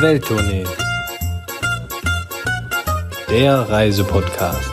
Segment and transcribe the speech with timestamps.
[0.00, 0.64] Welttournee.
[3.28, 4.72] Der Reisepodcast.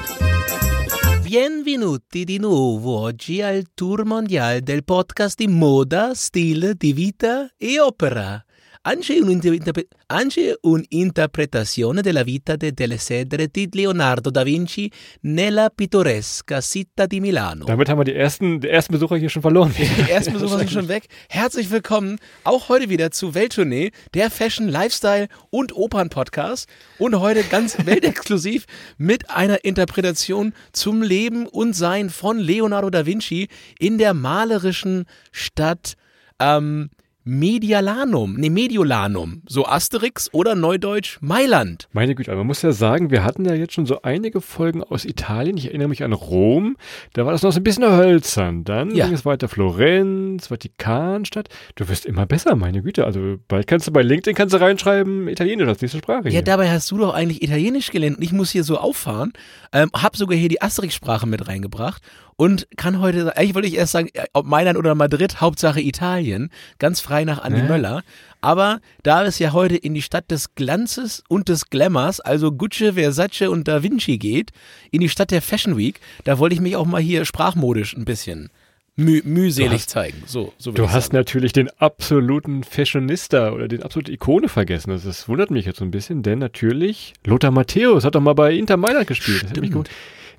[1.22, 7.80] Benvenuti di nuovo oggi al tour mondiale del podcast di moda, stile di vita e
[7.80, 8.44] opera.
[8.84, 16.60] Anche un'interpre- anche un'interpretazione della vita de delle Sedere di Leonardo da Vinci nella pittoresca
[16.62, 17.66] città di Milano.
[17.66, 19.72] Damit haben wir die ersten, die ersten Besucher hier schon verloren.
[19.78, 21.06] Die ersten Besucher sind schon weg.
[21.30, 26.68] Herzlich willkommen auch heute wieder zu Welttournee, der Fashion, Lifestyle und Opern-Podcast.
[26.98, 28.66] Und heute ganz weltexklusiv
[28.98, 35.94] mit einer Interpretation zum Leben und Sein von Leonardo da Vinci in der malerischen Stadt
[36.40, 36.90] ähm,
[37.24, 41.88] Medialanum, nee, Mediolanum, so Asterix oder Neudeutsch Mailand.
[41.94, 44.84] Meine Güte, aber man muss ja sagen, wir hatten ja jetzt schon so einige Folgen
[44.84, 45.56] aus Italien.
[45.58, 46.78] Ich erinnere mich an Rom,
[47.14, 48.64] da war das noch so ein bisschen hölzern.
[48.64, 49.06] Dann Ja.
[49.06, 51.50] ging es weiter Florenz, Vatikanstadt.
[51.76, 53.06] Du wirst immer besser, meine Güte.
[53.06, 56.26] Also bald kannst du bei LinkedIn kannst du reinschreiben, Italienisch als nächste Sprache.
[56.26, 56.42] Ja, hier.
[56.44, 59.34] dabei hast du doch eigentlich Italienisch gelernt und ich muss hier so auffahren.
[59.74, 62.02] Ähm, hab sogar hier die Asterix-Sprache mit reingebracht
[62.42, 66.50] und kann heute, eigentlich wollte ich erst sagen, äh, ob Mailand oder Madrid, Hauptsache Italien,
[66.80, 67.66] ganz frei nach Andi Ja.
[67.68, 68.02] Möller.
[68.42, 72.94] Aber da es ja heute in die Stadt des Glanzes und des Glamours, also Gucci,
[72.94, 74.50] Versace und Da Vinci geht,
[74.90, 78.06] in die Stadt der Fashion Week, da wollte ich mich auch mal hier sprachmodisch ein
[78.06, 78.50] bisschen
[78.96, 80.24] müh mühselig hast- zeigen.
[80.26, 81.18] So, so Du hast sagen.
[81.18, 84.90] natürlich den absoluten Fashionista oder den absolute Ikone vergessen.
[84.90, 88.34] Das, das wundert mich jetzt so ein bisschen, denn natürlich Lothar Matthäus hat doch mal
[88.34, 89.44] bei Inter Mailand gespielt.
[89.44, 89.90] Das hat mich Stimmt.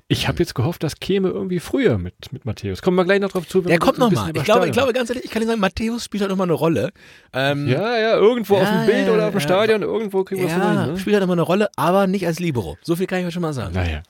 [0.09, 2.81] Ich habe jetzt gehofft, das käme irgendwie früher mit, mit Matthäus.
[2.81, 3.61] Kommen wir gleich noch drauf zu.
[3.61, 4.31] Der kommt nochmal.
[4.35, 6.53] Ich glaube, ich glaube ganz ehrlich, ich kann dir sagen, Matthäus spielt halt nochmal eine
[6.53, 6.91] Rolle.
[7.31, 9.45] Ähm, Ja, ja, irgendwo auf Ja, dem Bild ja, oder auf dem ja.
[9.45, 10.91] Stadion, irgendwo kriegen wir das Ja, rein.
[10.91, 10.99] Ne?
[10.99, 12.77] spielt halt immer eine Rolle, aber nicht als Libero.
[12.83, 13.73] So viel kann ich euch schon mal sagen.
[13.73, 14.03] Naja,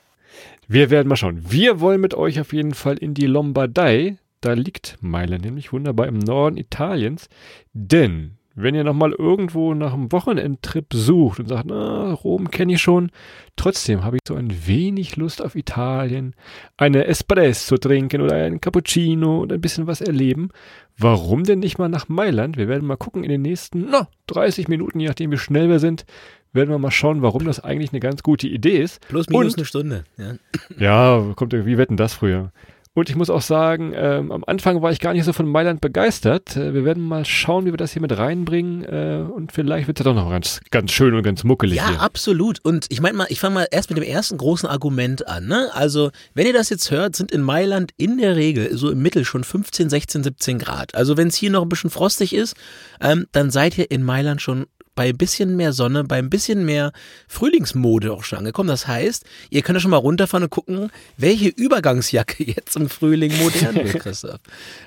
[0.67, 1.45] wir werden mal schauen.
[1.49, 4.17] Wir wollen mit euch auf jeden Fall in die Lombardei.
[4.41, 7.29] Da liegt Mailand nämlich wunderbar im Norden Italiens.
[7.73, 12.81] Denn wenn ihr nochmal irgendwo nach einem Wochenendtrip sucht und sagt, na, Rom kenne ich
[12.81, 13.09] schon,
[13.55, 16.35] trotzdem habe ich so ein wenig Lust auf Italien,
[16.77, 20.49] eine Espresso trinken oder einen Cappuccino und ein bisschen was erleben.
[20.97, 22.55] Warum denn nicht mal nach Mailand?
[22.57, 25.79] Wir werden mal gucken in den nächsten na, 30 Minuten, je nachdem wie schnell wir
[25.79, 26.05] sind,
[26.51, 29.07] werden wir mal schauen, warum das eigentlich eine ganz gute Idee ist.
[29.07, 30.03] Plus minus Und- eine Stunde.
[30.17, 30.33] Ja.
[30.77, 32.51] Ja, kommt irgendwie, wie wetten das früher?
[32.95, 35.81] Und ich muss auch sagen, ähm, am Anfang war ich gar nicht so von Mailand
[35.81, 36.55] begeistert.
[36.55, 38.83] Äh, wir werden mal schauen, wie wir das hier mit reinbringen.
[38.83, 41.89] Äh, und vielleicht wird es ja doch noch ganz, ganz schön und ganz muckelig Ja,
[41.89, 42.01] hier.
[42.01, 42.59] absolut.
[42.63, 45.47] Und ich meine mal, ich fange mal erst mit dem ersten großen Argument an.
[45.47, 45.69] Ne?
[45.73, 49.25] Also, wenn ihr das jetzt hört, sind in Mailand in der Regel so im Mittel
[49.25, 50.93] schon 15, 16, 17 Grad.
[50.93, 52.55] Also, wenn es hier noch ein bisschen frostig ist,
[53.01, 56.65] ähm, dann seid ihr in Mailand schon bei ein bisschen mehr Sonne, bei ein bisschen
[56.65, 56.91] mehr
[57.27, 58.69] Frühlingsmode auch schon angekommen.
[58.69, 63.35] Das heißt, ihr könnt ja schon mal runterfahren und gucken, welche Übergangsjacke jetzt im Frühling
[63.37, 64.39] modern wird, Christoph.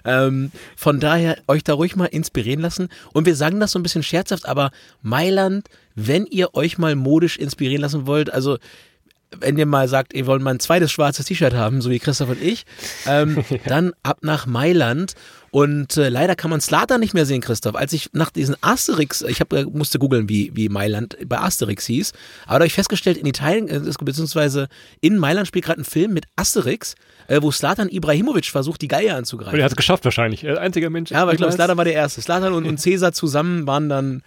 [0.04, 2.88] Ähm, von daher euch da ruhig mal inspirieren lassen.
[3.12, 4.70] Und wir sagen das so ein bisschen scherzhaft, aber
[5.02, 8.58] Mailand, wenn ihr euch mal modisch inspirieren lassen wollt, also
[9.40, 12.30] wenn ihr mal sagt, ihr wollt mal ein zweites schwarzes T-Shirt haben, so wie Christoph
[12.30, 12.64] und ich,
[13.06, 15.14] ähm, dann ab nach Mailand.
[15.50, 17.76] Und äh, leider kann man Slatan nicht mehr sehen, Christoph.
[17.76, 21.86] Als ich nach diesen Asterix, ich hab, äh, musste googeln, wie, wie Mailand bei Asterix
[21.86, 22.12] hieß,
[22.44, 24.68] aber da habe ich festgestellt, in Italien, äh, beziehungsweise
[25.00, 26.94] in Mailand spielt gerade ein Film mit Asterix,
[27.28, 29.54] äh, wo Slatan Ibrahimovic versucht, die Geier anzugreifen.
[29.54, 30.44] Und er hat es geschafft wahrscheinlich.
[30.44, 31.10] Er ist einziger Mensch.
[31.10, 32.20] Ja, aber ich glaube, Slatan war der Erste.
[32.20, 34.22] Slatan und, und Cäsar zusammen waren dann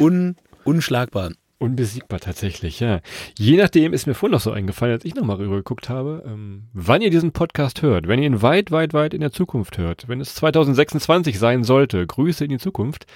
[0.00, 1.30] un, unschlagbar.
[1.62, 3.00] Unbesiegbar tatsächlich, ja.
[3.38, 7.02] Je nachdem ist mir vorhin noch so eingefallen, als ich nochmal rübergeguckt habe, ähm, wann
[7.02, 10.20] ihr diesen Podcast hört, wenn ihr ihn weit, weit, weit in der Zukunft hört, wenn
[10.20, 13.06] es 2026 sein sollte, Grüße in die Zukunft,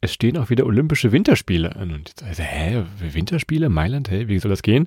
[0.00, 1.90] es stehen auch wieder Olympische Winterspiele an.
[1.90, 3.70] Und jetzt, also, hä, Winterspiele?
[3.70, 4.10] Mailand?
[4.10, 4.86] Hä, wie soll das gehen?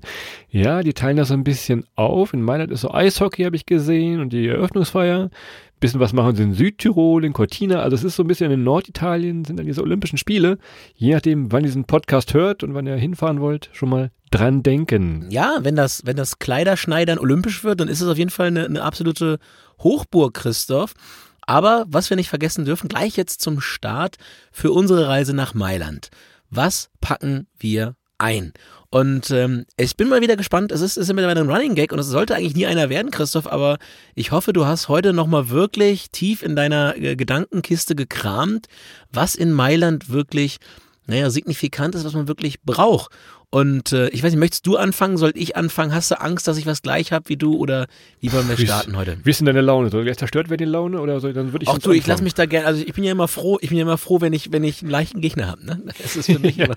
[0.49, 2.33] Ja, die teilen das so ein bisschen auf.
[2.33, 5.29] In Mailand ist so Eishockey, habe ich gesehen, und die Eröffnungsfeier.
[5.79, 7.81] Bisschen was machen sie in Südtirol, in Cortina.
[7.81, 10.57] Also es ist so ein bisschen in Norditalien, sind dann diese Olympischen Spiele.
[10.95, 14.61] Je nachdem, wann ihr diesen Podcast hört und wann ihr hinfahren wollt, schon mal dran
[14.61, 15.25] denken.
[15.29, 18.65] Ja, wenn das, wenn das Kleiderschneidern olympisch wird, dann ist es auf jeden Fall eine,
[18.65, 19.39] eine absolute
[19.79, 20.93] Hochburg, Christoph.
[21.41, 24.17] Aber was wir nicht vergessen dürfen, gleich jetzt zum Start
[24.51, 26.09] für unsere Reise nach Mailand.
[26.51, 28.53] Was packen wir ein?
[28.91, 30.71] Und ähm, ich bin mal wieder gespannt.
[30.71, 33.45] Es ist, ist mittlerweile ein Running Gag und es sollte eigentlich nie einer werden, Christoph.
[33.51, 33.77] Aber
[34.15, 38.67] ich hoffe, du hast heute nochmal wirklich tief in deiner äh, Gedankenkiste gekramt,
[39.11, 40.57] was in Mailand wirklich,
[41.05, 43.11] naja, signifikant ist, was man wirklich braucht.
[43.51, 45.17] Und äh, ich weiß nicht, möchtest du anfangen?
[45.17, 45.91] Soll ich anfangen?
[45.91, 47.55] Hast du Angst, dass ich was gleich habe wie du?
[47.55, 47.87] Oder
[48.19, 49.17] wie wollen wir starten heute?
[49.23, 49.89] Wie ist denn deine Laune?
[49.89, 51.01] Soll gleich zerstört werden die Laune?
[51.01, 52.23] Oder soll, dann würde ich Auch sonst du, ich lasse anfangen.
[52.25, 54.33] mich da gerne, also ich bin ja immer froh, ich bin ja immer froh, wenn
[54.33, 55.65] ich, wenn ich einen leichten Gegner habe.
[55.65, 55.81] Ne?
[55.97, 56.75] Das ist für mich immer.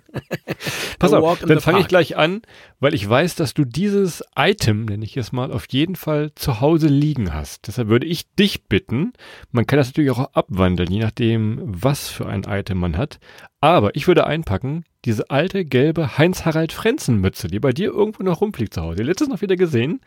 [0.99, 2.41] Pass auf, dann fange ich gleich an,
[2.81, 6.63] weil ich weiß, dass du dieses Item, nenne ich es mal, auf jeden Fall zu
[6.63, 7.67] Hause liegen hast.
[7.67, 9.13] Deshalb würde ich dich bitten,
[9.51, 13.19] man kann das natürlich auch abwandeln, je nachdem, was für ein Item man hat.
[13.61, 18.83] Aber ich würde einpacken, diese alte gelbe Heinz-Harald-Frenzen-Mütze, die bei dir irgendwo noch rumfliegt zu
[18.83, 19.03] Hause.
[19.03, 20.01] Letztes noch wieder gesehen.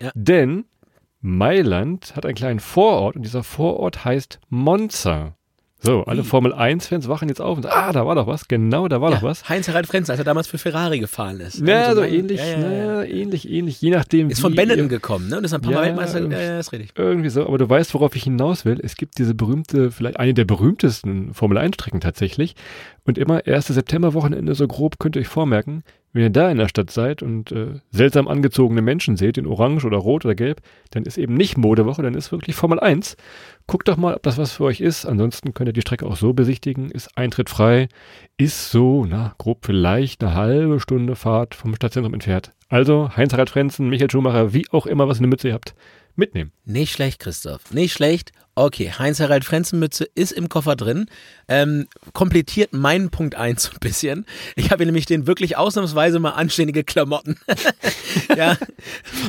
[0.00, 0.10] Ja.
[0.14, 0.64] Denn
[1.20, 5.36] Mailand hat einen kleinen Vorort und dieser Vorort heißt Monza.
[5.82, 6.26] So, alle Ui.
[6.26, 9.10] Formel 1-Fans wachen jetzt auf und sagen, ah, da war doch was, genau, da war
[9.12, 9.48] doch was.
[9.48, 11.66] Heinz-Harald Frenzen, als er damals für Ferrari gefahren ist.
[11.66, 12.86] Ja, Also so ähnlich, ja, ja, ja.
[12.96, 14.28] na, ähnlich, ähnlich, je nachdem.
[14.28, 15.38] Ist von Benetton ihr- gekommen, ne?
[15.38, 16.20] Und ist ein paar Ja, Mal Weltmeister.
[16.30, 16.90] Ja, ja, ist richtig.
[16.96, 18.78] Irgendwie so, aber du weißt, worauf ich hinaus will.
[18.82, 22.56] Es gibt diese berühmte, vielleicht eine der berühmtesten Formel-1-Strecken tatsächlich.
[23.04, 23.68] Und immer 1.
[23.68, 25.82] Septemberwochenende, so grob könnt ihr euch vormerken,
[26.12, 29.84] wenn ihr da in der Stadt seid und äh, seltsam angezogene Menschen seht, in Orange
[29.84, 30.60] oder Rot oder Gelb,
[30.90, 33.16] dann ist eben nicht Modewoche, dann ist wirklich Formel 1.
[33.66, 35.06] Guckt doch mal, ob das was für euch ist.
[35.06, 36.90] Ansonsten könnt ihr die Strecke auch so besichtigen.
[36.90, 37.88] Ist Eintritt frei.
[38.36, 42.52] Ist so, na, grob vielleicht eine halbe Stunde Fahrt vom Stadtzentrum entfernt.
[42.68, 45.74] Also, Heinz-Harald Frenzen, Michael Schumacher, wie auch immer, was in der Mütze ihr habt,
[46.16, 46.52] mitnehmen.
[46.64, 47.72] Nicht schlecht, Christoph.
[47.72, 48.32] Nicht schlecht.
[48.64, 51.06] Okay, Heinz-Harald Frenzenmütze ist im Koffer drin.
[51.48, 54.26] Ähm, komplettiert meinen Punkt 1 so ein bisschen.
[54.54, 57.36] Ich habe nämlich den wirklich ausnahmsweise mal anständige Klamotten.
[58.36, 58.56] ja,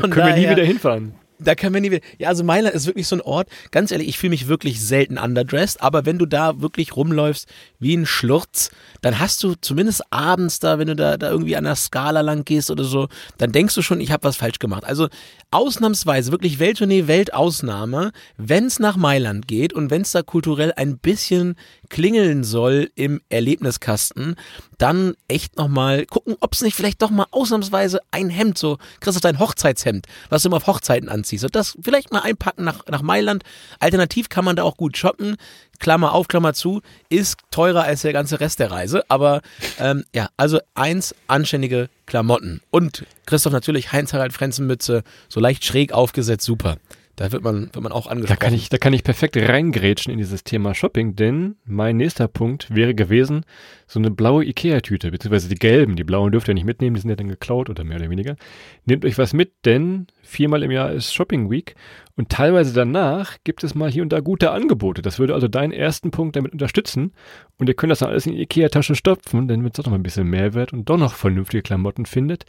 [0.02, 1.14] Können wir nie daher- wieder hinfahren.
[1.44, 2.06] Da können wir nie wieder.
[2.20, 3.48] Ja, also Mailand ist wirklich so ein Ort.
[3.72, 7.48] Ganz ehrlich, ich fühle mich wirklich selten underdressed, aber wenn du da wirklich rumläufst
[7.80, 8.70] wie ein Schlurz,
[9.02, 12.46] dann hast du zumindest abends da, wenn du da, da irgendwie an der Skala lang
[12.46, 13.08] gehst oder so,
[13.38, 14.86] dann denkst du schon, ich habe was falsch gemacht.
[14.86, 15.10] Also
[15.50, 20.98] ausnahmsweise, wirklich Welttournee, Weltausnahme, wenn es nach Mailand geht und wenn es da kulturell ein
[20.98, 21.56] bisschen
[21.90, 24.36] klingeln soll im Erlebniskasten,
[24.78, 29.22] dann echt nochmal gucken, ob es nicht vielleicht doch mal ausnahmsweise ein Hemd, so, Christoph,
[29.22, 33.02] dein Hochzeitshemd, was du immer auf Hochzeiten anziehst, und das vielleicht mal einpacken nach, nach
[33.02, 33.44] Mailand.
[33.80, 35.36] Alternativ kann man da auch gut shoppen.
[35.82, 39.04] Klammer auf, Klammer zu, ist teurer als der ganze Rest der Reise.
[39.10, 39.42] Aber
[39.80, 42.62] ähm, ja, also eins, anständige Klamotten.
[42.70, 46.78] Und Christoph natürlich Heinz-Harald Frenzenmütze, so leicht schräg aufgesetzt, super.
[47.22, 48.40] Da wird man, wird man auch Da angesprochen.
[48.40, 52.74] kann ich, da kann ich perfekt reingrätschen in dieses Thema Shopping, denn mein nächster Punkt
[52.74, 53.46] wäre gewesen,
[53.86, 57.12] so eine blaue Ikea-Tüte, beziehungsweise die gelben, die blauen dürft ihr nicht mitnehmen, die sind
[57.12, 58.38] ja dann geklaut oder mehr oder weniger.
[58.86, 61.76] Nehmt euch was mit, denn viermal im Jahr ist Shopping Week
[62.16, 65.04] und teilweise danach gibt es mal hier und da gute Angebote.
[65.04, 67.14] Das würde also deinen ersten Punkt damit unterstützen
[67.60, 69.92] und ihr könnt das dann alles in die Ikea-Tasche stopfen, dann wird es doch noch
[69.92, 72.46] mal ein bisschen Mehrwert und doch noch vernünftige Klamotten findet.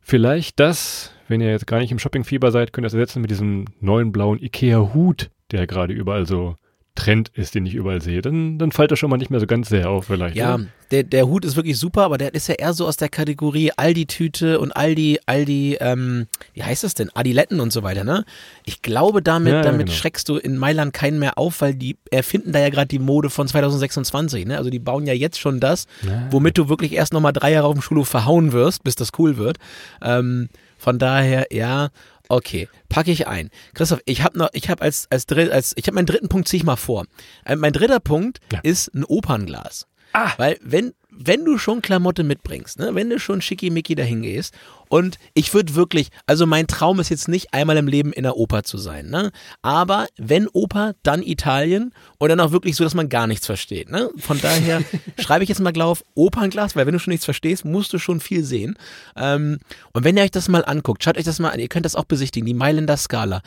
[0.00, 3.30] Vielleicht das, wenn ihr jetzt gar nicht im Shoppingfieber seid, könnt ihr das ersetzen mit
[3.30, 6.56] diesem neuen blauen Ikea-Hut, der gerade überall so
[6.94, 8.20] Trend ist, den ich überall sehe.
[8.20, 10.36] Dann, dann fällt das schon mal nicht mehr so ganz sehr auf vielleicht.
[10.36, 10.66] Ja, oder?
[10.90, 13.70] der, der Hut ist wirklich super, aber der ist ja eher so aus der Kategorie
[13.74, 17.08] Aldi-Tüte und Aldi, Aldi, ähm, wie heißt das denn?
[17.14, 18.26] Adiletten und so weiter, ne?
[18.66, 19.96] Ich glaube, damit, Ja, damit genau.
[19.96, 23.30] schreckst du in Mailand keinen mehr auf, weil die erfinden da ja gerade die Mode
[23.30, 24.58] von 2026, ne?
[24.58, 26.26] Also die bauen ja jetzt schon das, Ja.
[26.30, 29.38] womit du wirklich erst nochmal drei Jahre auf dem Schulhof verhauen wirst, bis das cool
[29.38, 29.56] wird.
[30.02, 30.50] Ähm,
[30.82, 31.90] von daher, ja,
[32.28, 33.50] okay, packe ich ein.
[33.74, 36.48] Christoph, ich habe noch, ich habe als, als, dritt, als, ich habe meinen dritten Punkt,
[36.48, 37.04] ziehe ich mal vor.
[37.44, 38.58] Äh, mein dritter Punkt Ja.
[38.64, 39.86] ist ein Opernglas.
[40.12, 40.32] Ah.
[40.38, 44.54] Weil wenn, wenn du schon Klamotte mitbringst, ne, wenn du schon schickimicki dahin gehst
[44.92, 48.36] und ich würde wirklich, also mein Traum ist jetzt nicht einmal im Leben in der
[48.36, 52.92] Oper zu sein, ne, aber wenn Oper, dann Italien und dann auch wirklich so, dass
[52.92, 54.10] man gar nichts versteht, ne.
[54.18, 54.82] Von daher
[55.18, 58.20] schreibe ich jetzt mal drauf Opernglas, weil wenn du schon nichts verstehst, musst du schon
[58.20, 58.76] viel sehen.
[59.16, 59.60] Ähm,
[59.94, 61.96] und wenn ihr euch das mal anguckt, schaut euch das mal an, ihr könnt das
[61.96, 63.40] auch besichtigen, die Mailänder Skala.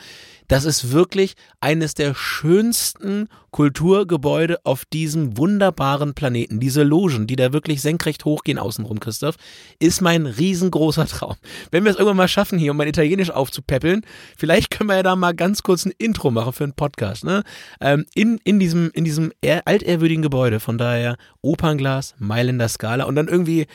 [0.48, 6.60] Das ist wirklich eines der schönsten Kulturgebäude auf diesem wunderbaren Planeten.
[6.60, 9.36] Diese Logen, die da wirklich senkrecht hochgehen außenrum, Christoph,
[9.78, 11.35] ist mein riesengroßer Traum.
[11.70, 14.02] Wenn wir es irgendwann mal schaffen, hier um mein Italienisch aufzupäppeln,
[14.36, 17.42] vielleicht können wir ja da mal ganz kurz ein Intro machen für einen Podcast, ne?
[17.80, 20.60] Ähm, in, in diesem, in diesem ehr- altehrwürdigen Gebäude.
[20.60, 23.66] Von daher Opernglas, Mailänder Skala und dann irgendwie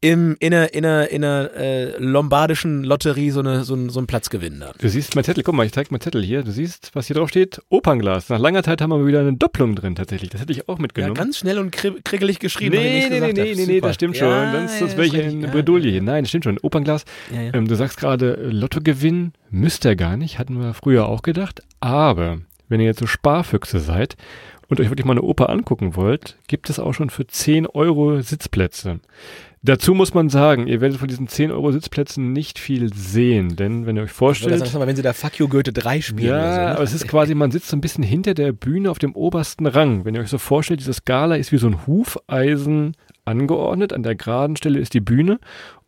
[0.00, 4.00] im, in einer, in einer, in einer äh, lombardischen Lotterie so, eine, so, ein, so
[4.00, 4.72] einen Platz gewinnen da.
[4.78, 6.42] Du siehst mein Zettel, guck mal, ich zeig meinen Zettel hier.
[6.42, 8.28] Du siehst, was hier drauf steht, Opernglas.
[8.28, 10.30] Nach langer Zeit haben wir wieder eine Doppelung drin tatsächlich.
[10.30, 11.14] Das hätte ich auch Ja, mitgenommen.
[11.14, 12.76] ganz schnell und kri kriegelig geschrieben.
[12.76, 14.52] Nee, nee, nee, nee, nee, nee, das stimmt schon.
[14.52, 15.90] Sonst, sonst wäre ich in eine Bredouille.
[15.90, 16.02] hier.
[16.02, 16.58] Nein, das stimmt schon.
[16.58, 17.04] Opernglas.
[17.34, 17.54] Ja, ja.
[17.54, 20.38] Ähm, du sagst gerade, äh, Lottogewinn müsste er gar nicht.
[20.38, 21.62] Hatten wir früher auch gedacht.
[21.80, 24.16] Aber wenn ihr jetzt so Sparfüchse seid
[24.68, 28.20] und euch wirklich mal eine Oper angucken wollt, gibt es auch schon für 10 Euro
[28.20, 29.00] Sitzplätze.
[29.66, 33.86] Dazu muss man sagen, ihr werdet von diesen 10 Euro Sitzplätzen nicht viel sehen, denn
[33.86, 36.28] wenn ihr euch vorstellt, du mal, wenn sie da Fuck You Goethe 3 spielen.
[36.28, 36.70] ja, oder so, ne?
[36.72, 39.66] aber es ist quasi, man sitzt so ein bisschen hinter der Bühne auf dem obersten
[39.66, 40.04] Rang.
[40.04, 42.94] Wenn ihr euch so vorstellt, diese Skala ist wie so ein Hufeisen
[43.24, 43.94] angeordnet.
[43.94, 45.38] An der geraden Stelle ist die Bühne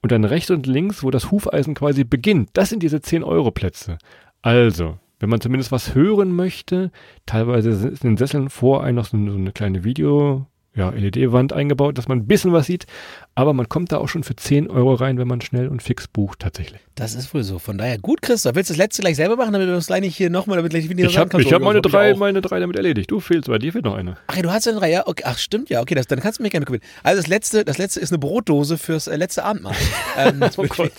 [0.00, 3.98] und dann rechts und links, wo das Hufeisen quasi beginnt, das sind diese 10-Euro-Plätze.
[4.40, 6.90] Also, wenn man zumindest was hören möchte,
[7.26, 11.52] teilweise sind in den Sesseln vor einem noch so, so eine kleine Video, ja, LED-Wand
[11.52, 12.86] eingebaut, dass man ein bisschen was sieht.
[13.34, 16.06] Aber man kommt da auch schon für 10 Euro rein, wenn man schnell und fix
[16.06, 16.80] bucht tatsächlich.
[16.94, 17.58] Das ist wohl so.
[17.58, 18.54] Von daher gut, Christoph.
[18.54, 20.70] Willst du das letzte gleich selber machen, damit du das gleich nicht hier nochmal, damit
[20.70, 23.10] gleich wieder Ich habe hab meine, drei, meine drei damit erledigt.
[23.10, 24.16] Du fehlst, bei dir fehlt noch eine.
[24.26, 25.06] Ach ja, du hast ja drei, ja?
[25.06, 25.24] Okay.
[25.26, 25.80] Ach, stimmt, ja.
[25.80, 26.80] Okay, das, dann kannst du mich gerne mitkommen.
[27.02, 29.74] Also das letzte, das letzte ist eine Brotdose fürs äh, letzte Abendmahl.
[30.16, 30.92] ähm, Oh Gott.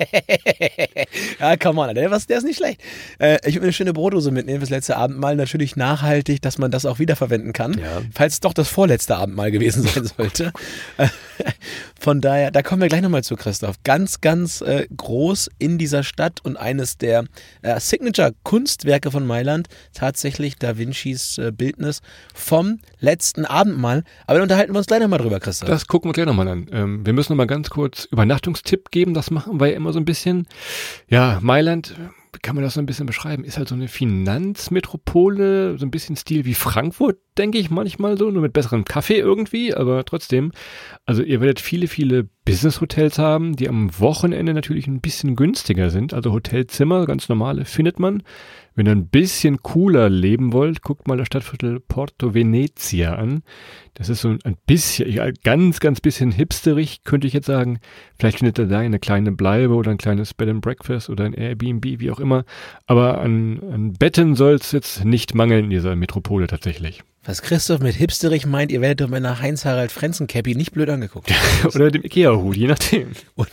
[1.40, 2.80] ja, come on, der, was, der ist nicht schlecht.
[3.18, 5.36] Äh, ich würde eine schöne Brotdose mitnehmen fürs letzte Abendmahl.
[5.36, 7.78] Natürlich nachhaltig, dass man das auch wiederverwenden kann.
[7.78, 8.02] Ja.
[8.14, 10.52] Falls es doch das vorletzte Abendmahl gewesen sein sollte.
[12.00, 13.76] Von daher, da kommen wir gleich nochmal zu, Christoph.
[13.84, 17.24] Ganz, ganz äh, groß in dieser Stadt und eines der
[17.62, 22.00] äh, Signature-Kunstwerke von Mailand, tatsächlich Da Vincis äh, Bildnis
[22.34, 24.04] vom letzten Abendmahl.
[24.26, 25.68] Aber dann unterhalten wir uns gleich nochmal drüber, Christoph.
[25.68, 26.66] Das gucken wir gleich nochmal an.
[26.72, 29.14] Ähm, wir müssen nochmal ganz kurz Übernachtungstipp geben.
[29.14, 30.46] Das machen wir ja immer so ein bisschen.
[31.08, 31.94] Ja, Mailand,
[32.42, 33.44] kann man das so ein bisschen beschreiben?
[33.44, 38.30] Ist halt so eine Finanzmetropole, so ein bisschen Stil wie Frankfurt, denke ich manchmal so,
[38.30, 40.52] nur mit besserem Kaffee irgendwie, aber trotzdem.
[41.06, 46.14] Also ihr werdet viele, viele Business-Hotels haben, die am Wochenende natürlich ein bisschen günstiger sind.
[46.14, 48.22] Also Hotelzimmer, ganz normale, findet man.
[48.80, 53.42] Wenn ihr ein bisschen cooler leben wollt, guckt mal das Stadtviertel Porto Venezia an.
[53.92, 57.78] Das ist so ein bisschen, ganz, ganz bisschen hipsterig, könnte ich jetzt sagen.
[58.18, 61.34] Vielleicht findet ihr da eine kleine Bleibe oder ein kleines Bed and Breakfast oder ein
[61.34, 62.46] Airbnb, wie auch immer.
[62.86, 67.02] Aber an, an Betten soll es jetzt nicht mangeln in dieser Metropole tatsächlich.
[67.22, 71.30] Was Christoph mit hipsterig meint, ihr werdet doch mit einer Heinz-Harald-Frenzen-Cappy nicht blöd angeguckt.
[71.64, 73.12] oder dem Ikea-Hut, je nachdem.
[73.34, 73.50] Und,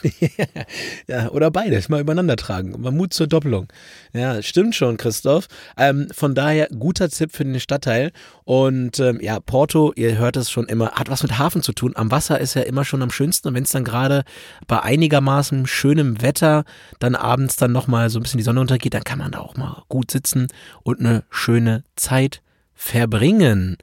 [1.08, 2.80] ja, oder beides, mal übereinander tragen.
[2.80, 3.68] Mal Mut zur Doppelung.
[4.14, 5.48] Ja, stimmt schon, Christoph.
[5.76, 8.14] Ähm, von daher guter Tipp für den Stadtteil.
[8.46, 11.92] Und ähm, ja, Porto, ihr hört es schon immer, hat was mit Hafen zu tun.
[11.98, 13.50] Am Wasser ist ja immer schon am schönsten.
[13.50, 14.24] Und wenn es dann gerade
[14.68, 16.64] bei einigermaßen schönem Wetter
[17.00, 19.58] dann abends dann nochmal so ein bisschen die Sonne untergeht, dann kann man da auch
[19.58, 20.48] mal gut sitzen
[20.84, 22.42] und eine schöne Zeit
[22.78, 23.78] verbringen,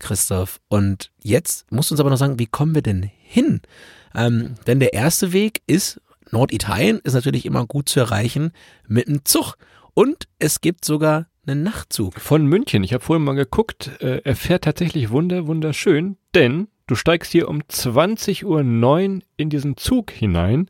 [0.00, 0.60] Christoph.
[0.68, 3.60] Und jetzt musst du uns aber noch sagen, wie kommen wir denn hin?
[4.14, 6.00] Ähm, denn der erste Weg ist,
[6.32, 8.52] Norditalien ist natürlich immer gut zu erreichen
[8.88, 9.56] mit dem Zug.
[9.94, 12.14] Und es gibt sogar einen Nachtzug.
[12.18, 16.94] Von München, ich habe vorhin mal geguckt, äh, er fährt tatsächlich wunder, wunderschön, denn du
[16.94, 20.68] steigst hier um 20.09 Uhr in diesen Zug hinein,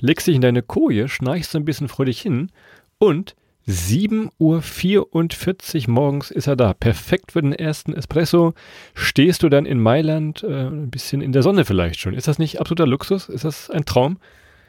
[0.00, 2.50] legst dich in deine Koje, schnarchst ein bisschen fröhlich hin
[2.98, 3.34] und
[3.68, 6.74] 7.44 Uhr morgens ist er da.
[6.74, 8.54] Perfekt für den ersten Espresso.
[8.94, 12.14] Stehst du dann in Mailand, äh, ein bisschen in der Sonne vielleicht schon.
[12.14, 13.28] Ist das nicht absoluter Luxus?
[13.28, 14.18] Ist das ein Traum?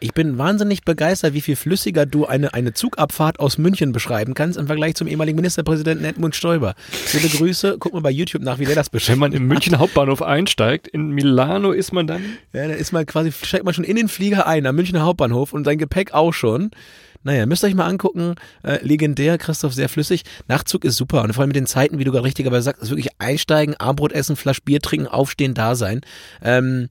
[0.03, 4.59] Ich bin wahnsinnig begeistert, wie viel flüssiger du eine, eine Zugabfahrt aus München beschreiben kannst
[4.59, 6.75] im Vergleich zum ehemaligen Ministerpräsidenten Edmund Stoiber.
[6.89, 9.13] Viele Grüße, guck mal bei YouTube nach, wie der das beschreibt.
[9.13, 12.21] Wenn man im München Hauptbahnhof einsteigt, in Milano ist man dann.
[12.51, 15.53] Ja, da ist man quasi, steigt man schon in den Flieger ein, am Münchner Hauptbahnhof
[15.53, 16.71] und sein Gepäck auch schon.
[17.23, 18.35] Naja, müsst ihr euch mal angucken.
[18.63, 20.23] Äh, legendär, Christoph, sehr flüssig.
[20.47, 21.23] Nachtzug ist super.
[21.23, 24.11] Und vor allem mit den Zeiten, wie du gerade richtigerweise sagst, ist wirklich einsteigen, Armbrot
[24.11, 26.01] essen, Flasch Bier trinken, aufstehen, da sein.
[26.41, 26.89] Ähm,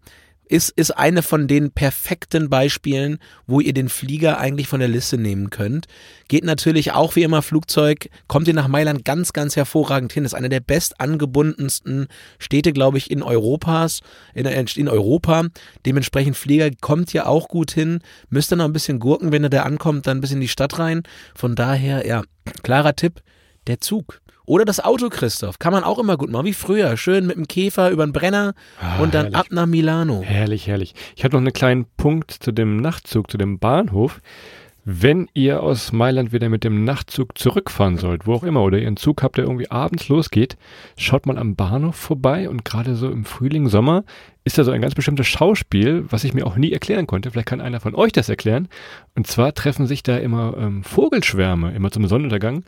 [0.52, 5.16] ist, ist eine von den perfekten Beispielen, wo ihr den Flieger eigentlich von der Liste
[5.16, 5.86] nehmen könnt.
[6.28, 10.26] Geht natürlich auch wie immer Flugzeug, kommt ihr nach Mailand ganz, ganz hervorragend hin.
[10.26, 12.06] Ist eine der best angebundensten
[12.38, 14.00] Städte, glaube ich, in Europas,
[14.34, 15.46] in, in Europa.
[15.86, 18.00] Dementsprechend Flieger kommt ihr auch gut hin.
[18.28, 20.48] Müsst ihr noch ein bisschen gurken, wenn ihr da ankommt, dann ein bisschen in die
[20.48, 21.02] Stadt rein.
[21.34, 22.22] Von daher, ja,
[22.62, 23.22] klarer Tipp,
[23.66, 24.21] der Zug.
[24.44, 25.58] Oder das Auto, Christoph.
[25.58, 26.96] Kann man auch immer gut machen, wie früher.
[26.96, 29.36] Schön mit dem Käfer über den Brenner Ah, und dann herrlich.
[29.38, 30.22] ab nach Milano.
[30.22, 30.94] Herrlich, herrlich.
[31.16, 34.20] Ich habe noch einen kleinen Punkt zu dem Nachtzug, zu dem Bahnhof.
[34.84, 38.88] Wenn ihr aus Mailand wieder mit dem Nachtzug zurückfahren sollt, wo auch immer, oder ihr
[38.88, 40.56] einen Zug habt, der irgendwie abends losgeht,
[40.96, 44.02] schaut mal am Bahnhof vorbei und gerade so im Frühling, Sommer
[44.42, 47.30] ist da so ein ganz bestimmtes Schauspiel, was ich mir auch nie erklären konnte.
[47.30, 48.66] Vielleicht kann einer von euch das erklären.
[49.14, 52.64] Und zwar treffen sich da immer ähm, Vogelschwärme, immer zum Sonnenuntergang.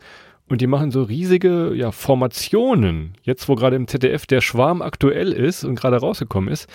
[0.47, 3.15] Und die machen so riesige ja, Formationen.
[3.23, 6.67] Jetzt, wo gerade im ZDF der Schwarm aktuell ist und gerade rausgekommen ist,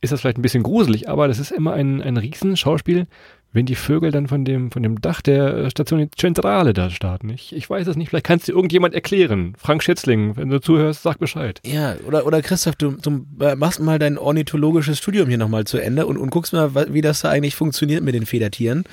[0.00, 3.06] ist das vielleicht ein bisschen gruselig, aber das ist immer ein, ein Riesenschauspiel,
[3.52, 7.30] wenn die Vögel dann von dem, von dem Dach der äh, Station Zentrale da starten.
[7.30, 9.54] Ich, ich weiß es nicht, vielleicht kannst du irgendjemand erklären.
[9.58, 11.60] Frank Schätzling, wenn du zuhörst, sag Bescheid.
[11.64, 15.78] Ja, oder, oder Christoph, du, du äh, machst mal dein ornithologisches Studium hier nochmal zu
[15.78, 18.84] Ende und, und guckst mal, wie das da eigentlich funktioniert mit den Federtieren.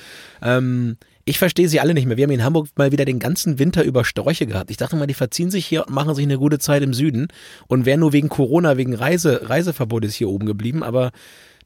[0.42, 0.96] Ähm,
[1.28, 2.16] ich verstehe sie alle nicht mehr.
[2.16, 4.70] Wir haben in Hamburg mal wieder den ganzen Winter über Sträuche gehabt.
[4.70, 7.26] Ich dachte mal, die verziehen sich hier und machen sich eine gute Zeit im Süden
[7.66, 11.10] und wären nur wegen Corona, wegen Reise, Reiseverbot ist hier oben geblieben, aber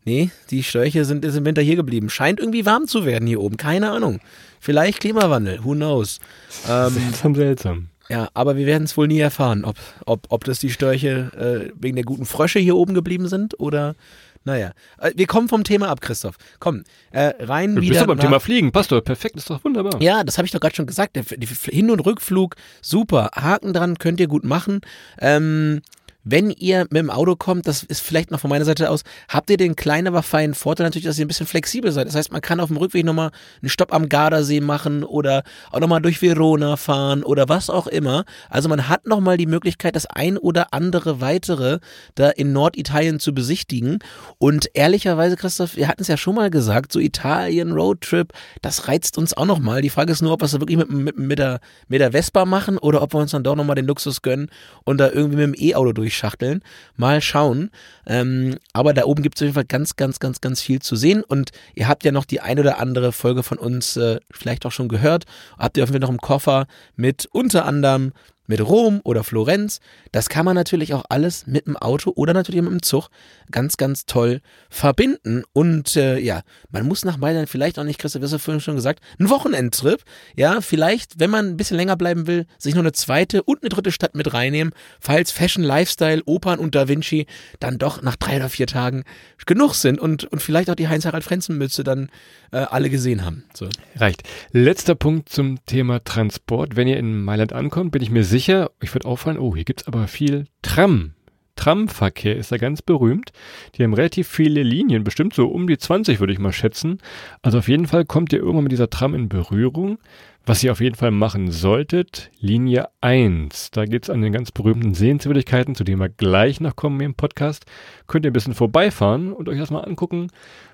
[0.07, 2.09] nee, die Störche sind ist im Winter hier geblieben.
[2.09, 4.21] Scheint irgendwie warm zu werden hier oben, keine Ahnung.
[4.61, 6.21] Vielleicht Klimawandel, who knows.
[6.67, 7.88] Ähm, Seltsam, seltsam.
[8.09, 9.76] ja, aber wir werden es wohl nie erfahren, ob,
[10.07, 13.95] ob, ob das die Störche äh, wegen der guten Frösche hier oben geblieben sind oder
[14.44, 14.73] naja.
[14.99, 16.37] Äh, wir kommen vom Thema ab, Christoph.
[16.59, 17.90] Komm, äh, rein Du wieder.
[17.90, 18.73] bist doch beim nach- Thema Fliegen.
[18.73, 20.00] Passt doch, perfekt, ist doch wunderbar.
[20.00, 21.16] ja, das habe ich doch gerade schon gesagt.
[21.16, 23.30] Der Hin- und Rückflug, super.
[23.35, 24.80] Haken dran, könnt ihr gut machen.
[25.20, 25.82] Ähm,
[26.25, 29.50] wenn ihr mit dem Auto kommt, das ist vielleicht noch von meiner Seite aus, habt
[29.50, 32.07] ihr den kleinen, aber feinen Vorteil natürlich, dass ihr ein bisschen flexibel seid.
[32.07, 33.31] Das heißt, man kann auf dem Rückweg nochmal
[33.62, 38.25] einen Stopp am Gardasee machen oder auch nochmal durch Verona fahren oder was auch immer.
[38.49, 41.79] Also man hat nochmal die Möglichkeit, das ein oder andere weitere
[42.15, 43.99] da in Norditalien zu besichtigen.
[44.39, 49.17] Und ehrlicherweise, Christoph, wir hatten es ja schon mal gesagt, so Italien, Roadtrip, das reizt
[49.17, 49.83] uns auch nochmal.
[49.83, 52.45] Die Frage ist nur, ob wir es wirklich mit, mit, mit, der, mit der Vespa
[52.45, 54.50] machen oder ob wir uns dann doch nochmal den Luxus gönnen
[54.85, 56.62] und da irgendwie mit dem E-Auto durch durchschachteln.
[56.97, 57.71] Mal schauen.
[58.07, 60.97] Ähm, aber da oben gibt es auf jeden Fall ganz, ganz, ganz, ganz viel zu
[60.97, 61.23] sehen.
[61.23, 64.73] Und ihr habt ja noch die ein oder andere Folge von uns äh, vielleicht auch
[64.73, 65.25] schon gehört.
[65.59, 68.12] Habt ihr auf jeden Fall noch im Koffer mit unter anderem
[68.50, 69.80] mit Rom oder Florenz.
[70.11, 73.09] Das kann man natürlich auch alles mit dem Auto oder natürlich mit dem Zug
[73.52, 75.45] ganz, ganz toll verbinden.
[75.52, 78.75] Und äh, ja, man muss nach Mailand vielleicht auch nicht, Christoph, hast du vorhin schon
[78.75, 80.02] gesagt, einen Wochenendtrip.
[80.37, 83.69] Ja, vielleicht, wenn man ein bisschen länger bleiben will, sich noch eine zweite und eine
[83.69, 87.26] dritte Stadt mit reinnehmen, falls Fashion, Lifestyle, Opern und Da Vinci
[87.61, 89.04] dann doch nach drei oder vier Tagen
[89.47, 92.11] genug sind und, und vielleicht auch die Heinz-Harald-Frenzen-Mütze dann
[92.50, 93.45] äh, alle gesehen haben.
[93.54, 93.69] So.
[93.95, 94.25] Reicht.
[94.50, 96.75] Letzter Punkt zum Thema Transport.
[96.75, 99.87] Wenn ihr in Mailand ankommt, bin ich mir sicher, euch wird auffallen, oh, hier gibt's
[99.87, 101.14] aber viel Tram.
[101.56, 103.32] Tramverkehr ist da ganz berühmt.
[103.75, 106.99] Die haben relativ viele Linien, bestimmt so um die 20 würde ich mal schätzen.
[107.42, 109.99] Also auf jeden Fall kommt ihr irgendwann mit dieser Tram in Berührung.
[110.47, 113.73] Was ihr auf jeden Fall machen solltet, Linie 1.
[113.73, 117.66] Da geht's an den ganz berühmten Sehenswürdigkeiten, zu denen wir gleich noch kommen im Podcast.
[118.06, 120.28] Könnt ihr ein bisschen vorbeifahren und euch erstmal angucken,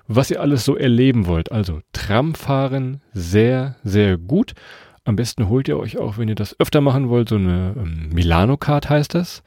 [0.07, 1.51] was ihr alles so erleben wollt.
[1.51, 4.53] Also Tramfahren sehr, sehr gut.
[5.07, 8.09] Am besten holt ihr euch auch, wenn ihr das öfter machen wollt, so eine ähm,
[8.11, 9.41] Milano-Card heißt das.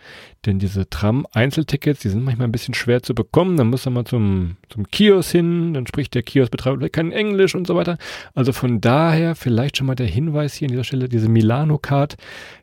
[0.46, 3.58] Denn diese Tram-Einzeltickets, die sind manchmal ein bisschen schwer zu bekommen.
[3.58, 7.66] Dann muss man mal zum, zum Kiosk hin, dann spricht der Kioskbetreiber kein Englisch und
[7.66, 7.98] so weiter.
[8.34, 12.16] Also von daher vielleicht schon mal der Hinweis hier an dieser Stelle, diese Milano-Card.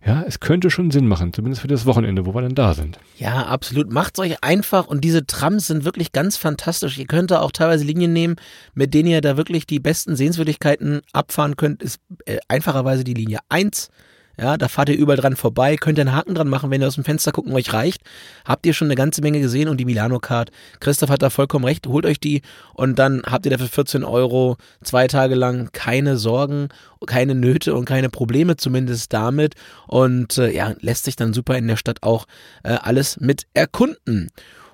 [0.04, 2.98] Ja, es könnte schon Sinn machen, zumindest für das Wochenende, wo wir dann da sind.
[3.20, 3.92] Ja, absolut.
[3.92, 6.98] Macht's euch einfach und diese Trams sind wirklich ganz fantastisch.
[6.98, 8.38] Ihr könnt da auch teilweise Linien nehmen,
[8.74, 11.84] mit denen ihr da wirklich die besten Sehenswürdigkeiten abfahren könnt.
[11.84, 13.92] Ist äh, einfacherweise die Linie 1
[14.40, 16.88] ja, da fahrt ihr überall dran vorbei, könnt ihr einen Haken dran machen, wenn ihr
[16.88, 18.02] aus dem Fenster gucken euch reicht.
[18.46, 20.52] Habt ihr schon eine ganze Menge gesehen und die Milano-Card.
[20.80, 22.42] Christoph hat da vollkommen recht, holt euch die
[22.74, 26.70] und dann habt ihr dafür 14 Euro zwei Tage lang keine Sorgen,
[27.06, 29.56] keine Nöte und keine Probleme zumindest damit
[29.88, 32.26] und äh, ja, lässt sich dann super in der Stadt auch
[32.64, 34.30] äh, alles mit erkunden.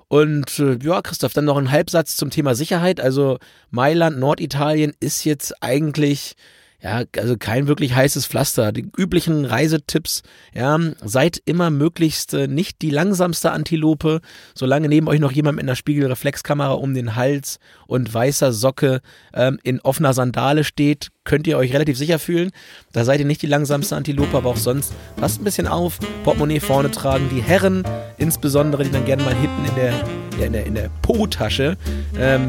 [0.08, 3.00] Und äh, ja, Christoph, dann noch ein Halbsatz zum Thema Sicherheit.
[3.00, 3.38] Also
[3.70, 6.36] Mailand, Norditalien ist jetzt eigentlich
[6.84, 8.70] ja, also kein wirklich heißes Pflaster.
[8.70, 14.20] Die üblichen Reisetipps, ja, seid immer möglichst äh, nicht die langsamste Antilope,
[14.54, 19.00] solange neben euch noch jemand mit einer Spiegelreflexkamera um den Hals und weißer Socke
[19.32, 22.50] ähm, in offener Sandale steht, könnt ihr euch relativ sicher fühlen.
[22.92, 25.98] Da seid ihr nicht die langsamste Antilope, aber auch sonst passt ein bisschen auf.
[26.22, 27.30] Portemonnaie vorne tragen.
[27.30, 27.82] Die Herren,
[28.18, 30.04] insbesondere, die dann gerne mal hinten in der,
[30.38, 31.76] ja, in der, in der Po-Tasche
[32.18, 32.48] ähm,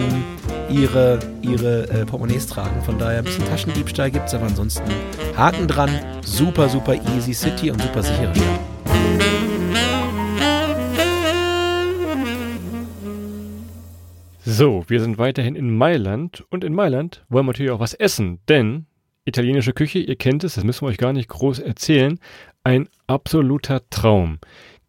[0.69, 2.81] ihre, ihre äh, Portemonnaies tragen.
[2.83, 4.83] Von daher ein bisschen Taschendiebstahl gibt es, aber ansonsten
[5.35, 5.89] Haken dran.
[6.23, 8.59] Super, super easy City und super sichere Stadt.
[14.47, 18.39] So, wir sind weiterhin in Mailand und in Mailand wollen wir natürlich auch was essen,
[18.47, 18.85] denn
[19.25, 22.19] italienische Küche, ihr kennt es, das müssen wir euch gar nicht groß erzählen,
[22.63, 24.37] ein absoluter Traum.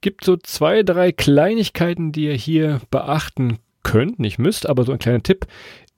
[0.06, 5.00] Gibt so zwei, drei Kleinigkeiten, die ihr hier beachten könnt, nicht müsst, aber so ein
[5.00, 5.48] kleiner Tipp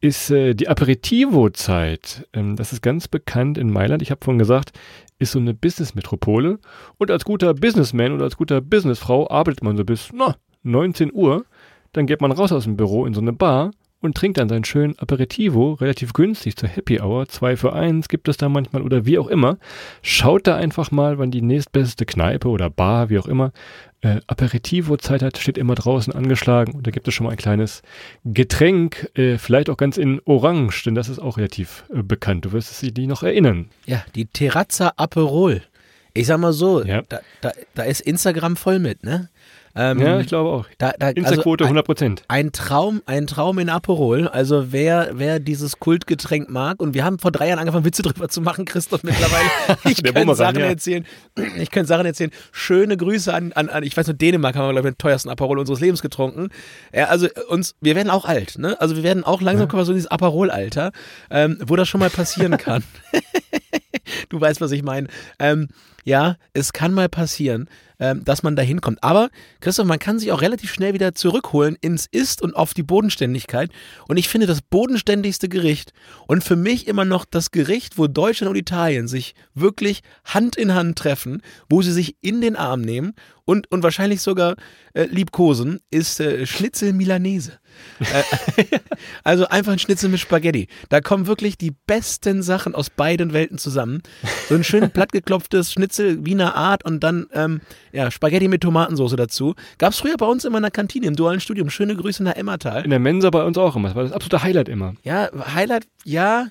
[0.00, 2.26] ist äh, die Aperitivo-Zeit.
[2.32, 4.00] Ähm, das ist ganz bekannt in Mailand.
[4.00, 4.72] Ich habe vorhin gesagt,
[5.18, 6.58] ist so eine Business-Metropole.
[6.96, 11.44] Und als guter Businessman oder als guter Businessfrau arbeitet man so bis na, 19 Uhr.
[11.92, 14.64] Dann geht man raus aus dem Büro in so eine Bar und trinkt dann seinen
[14.64, 17.28] schönen Aperitivo, relativ günstig zur Happy Hour.
[17.28, 19.58] Zwei für eins gibt es da manchmal oder wie auch immer.
[20.02, 23.52] Schaut da einfach mal, wann die nächstbeste Kneipe oder Bar, wie auch immer,
[24.00, 27.82] äh, Aperitivo-Zeit hat, steht immer draußen angeschlagen und da gibt es schon mal ein kleines
[28.24, 32.44] Getränk, äh, vielleicht auch ganz in Orange, denn das ist auch relativ äh, bekannt.
[32.44, 33.68] Du wirst es dich noch erinnern.
[33.86, 35.62] Ja, die Terrazza Aperol.
[36.14, 37.02] Ich sag mal so, ja.
[37.08, 39.28] da, da, da ist Instagram voll mit, ne?
[39.78, 40.66] Ähm, ja, ich glaube auch.
[40.76, 42.22] Da, da, Instaquote also 100 Prozent.
[42.26, 44.26] Ein, ein, Traum, ein Traum in Aperol.
[44.26, 48.28] Also wer, wer dieses Kultgetränk mag und wir haben vor drei Jahren angefangen Witze drüber
[48.28, 49.48] zu machen, Christoph mittlerweile.
[49.88, 50.66] Ich könnte Sachen ja.
[50.66, 51.06] erzählen.
[51.56, 52.32] Ich könnte Sachen erzählen.
[52.50, 55.28] Schöne Grüße an, an, an ich weiß nur Dänemark haben wir glaube ich den teuersten
[55.28, 56.48] Aperol unseres Lebens getrunken.
[56.92, 58.80] Ja, also uns, wir werden auch alt, ne?
[58.80, 59.70] Also wir werden auch langsam ja.
[59.70, 60.90] kommen wir so in dieses Aperol-Alter,
[61.30, 62.82] ähm, wo das schon mal passieren kann.
[64.28, 65.06] du weißt, was ich meine.
[65.38, 65.68] Ähm,
[66.04, 69.02] ja, es kann mal passieren, ähm, dass man da hinkommt.
[69.02, 69.30] Aber,
[69.60, 73.70] Christoph, man kann sich auch relativ schnell wieder zurückholen ins Ist und auf die Bodenständigkeit.
[74.06, 75.92] Und ich finde das bodenständigste Gericht
[76.26, 80.74] und für mich immer noch das Gericht, wo Deutschland und Italien sich wirklich Hand in
[80.74, 83.14] Hand treffen, wo sie sich in den Arm nehmen
[83.48, 84.56] und, und wahrscheinlich sogar
[84.92, 87.52] äh, liebkosen, ist äh, Schnitzel Milanese.
[88.00, 88.64] Äh,
[89.24, 90.68] also einfach ein Schnitzel mit Spaghetti.
[90.90, 94.02] Da kommen wirklich die besten Sachen aus beiden Welten zusammen.
[94.50, 99.54] So ein schön plattgeklopftes Schnitzel Wiener Art und dann ähm, ja, Spaghetti mit Tomatensauce dazu.
[99.78, 101.70] Gab es früher bei uns immer in der Kantine im dualen Studium.
[101.70, 102.84] Schöne Grüße nach Emmertal.
[102.84, 103.88] In der Mensa bei uns auch immer.
[103.88, 104.94] Das war das absolute Highlight immer.
[105.02, 106.48] Ja, Highlight, ja.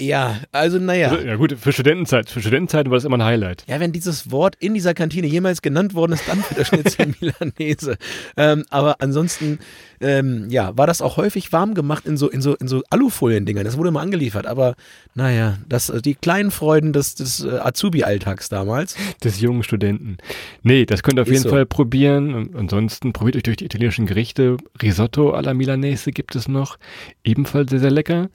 [0.00, 1.10] Ja, also naja.
[1.10, 3.64] Also, ja gut, für Studentenzeit, für Studentenzeiten war das immer ein Highlight.
[3.68, 7.14] Ja, wenn dieses Wort in dieser Kantine jemals genannt worden ist, dann für das Schnitzel
[7.20, 7.98] Milanese.
[8.36, 9.58] Ähm, aber ansonsten,
[10.00, 13.64] ähm, ja, war das auch häufig warm gemacht in so, in so, in so Alufolien-Dingern.
[13.64, 14.46] Das wurde immer angeliefert.
[14.46, 14.74] Aber
[15.14, 18.96] naja, das, die kleinen Freuden des, des äh, Azubi-Alltags damals.
[19.22, 20.16] Des jungen Studenten.
[20.62, 21.50] Nee, das könnt ihr auf Ist jeden so.
[21.50, 22.32] Fall probieren.
[22.34, 24.56] Und ansonsten probiert euch durch die italienischen Gerichte.
[24.80, 26.78] Risotto alla Milanese gibt es noch.
[27.22, 28.30] Ebenfalls sehr, sehr lecker.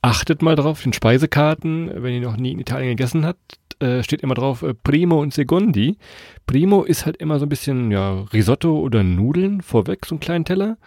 [0.00, 4.22] Achtet mal drauf, den Speisekarten, wenn ihr noch nie in Italien gegessen habt, äh, steht
[4.22, 5.98] immer drauf äh, Primo und Secondi.
[6.46, 10.44] Primo ist halt immer so ein bisschen ja, Risotto oder Nudeln vorweg, so einen kleinen
[10.44, 10.78] Teller.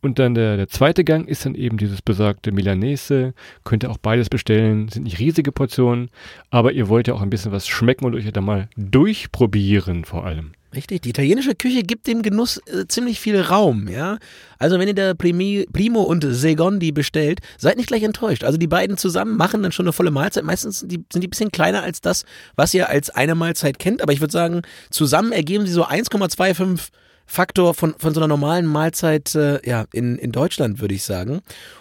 [0.00, 3.34] Und dann der, der zweite Gang ist dann eben dieses besagte Milanese.
[3.64, 4.88] Könnt ihr auch beides bestellen.
[4.88, 6.10] Sind nicht riesige Portionen,
[6.50, 10.04] aber ihr wollt ja auch ein bisschen was schmecken und euch ja da mal durchprobieren
[10.04, 10.52] vor allem.
[10.74, 14.18] Richtig, die italienische Küche gibt dem Genuss äh, ziemlich viel Raum, ja.
[14.58, 18.44] Also wenn ihr da Primi, Primo und Segondi bestellt, seid nicht gleich enttäuscht.
[18.44, 20.44] Also die beiden zusammen machen dann schon eine volle Mahlzeit.
[20.44, 23.78] Meistens sind die, sind die ein bisschen kleiner als das, was ihr als eine Mahlzeit
[23.78, 24.02] kennt.
[24.02, 26.90] Aber ich würde sagen, zusammen ergeben sie so 1,25
[27.30, 31.40] Faktor von, von so einer normalen Mahlzeit äh, ja, in, in Deutschland, würde ich sagen.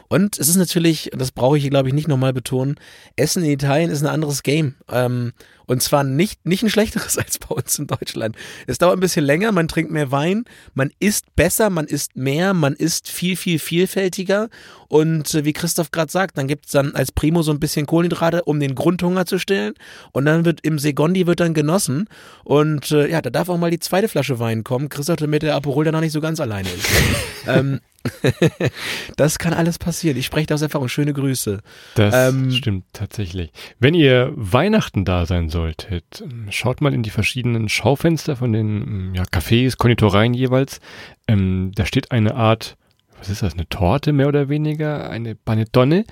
[0.09, 2.75] Und es ist natürlich, das brauche ich hier, glaube ich, nicht nochmal betonen,
[3.15, 4.75] Essen in Italien ist ein anderes Game.
[4.89, 5.33] Ähm,
[5.65, 8.35] und zwar nicht, nicht ein schlechteres als bei uns in Deutschland.
[8.65, 12.53] Es dauert ein bisschen länger, man trinkt mehr Wein, man isst besser, man isst mehr,
[12.53, 14.49] man isst viel, viel vielfältiger.
[14.87, 17.85] Und äh, wie Christoph gerade sagt, dann gibt es dann als Primo so ein bisschen
[17.85, 19.73] Kohlenhydrate, um den Grundhunger zu stillen.
[20.13, 22.07] Und dann wird im Segondi wird dann genossen.
[22.45, 24.87] Und äh, ja, da darf auch mal die zweite Flasche Wein kommen.
[24.87, 26.87] Christoph, damit der Aperol dann noch nicht so ganz alleine ist.
[27.47, 27.81] ähm,
[29.17, 30.17] das kann alles passieren.
[30.17, 30.87] Ich spreche da aus Erfahrung.
[30.87, 31.59] Schöne Grüße.
[31.95, 33.51] Das Ähm, stimmt tatsächlich.
[33.79, 39.23] Wenn ihr Weihnachten da sein solltet, schaut mal in die verschiedenen Schaufenster von den ja,
[39.23, 40.79] Cafés, Konditoreien jeweils.
[41.27, 42.77] Ähm, da steht eine Art,
[43.17, 46.05] was ist das, eine Torte mehr oder weniger, eine Panettone.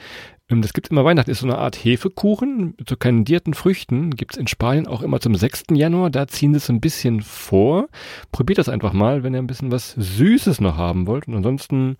[0.50, 4.12] Ähm, das gibt immer Weihnachten, ist so eine Art Hefekuchen mit so kandierten Früchten.
[4.12, 5.64] Gibt's in Spanien auch immer zum 6.
[5.72, 6.10] Januar.
[6.10, 7.88] Da ziehen sie es so ein bisschen vor.
[8.32, 11.28] Probiert das einfach mal, wenn ihr ein bisschen was Süßes noch haben wollt.
[11.28, 11.98] Und ansonsten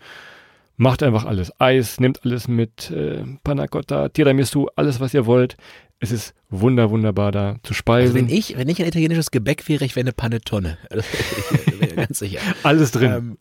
[0.78, 1.54] Macht einfach alles.
[1.60, 5.56] Eis, nehmt alles mit, äh, Panna Cotta, Tiramisu, alles was ihr wollt.
[6.00, 8.18] Es ist wunder, wunderbar da zu speisen.
[8.18, 10.78] Also wenn ich, wenn ich ein italienisches Gebäck wäre, ich wäre eine Panettone.
[10.90, 12.42] Bin mir ganz sicher.
[12.64, 13.12] alles drin.
[13.12, 13.38] Ähm,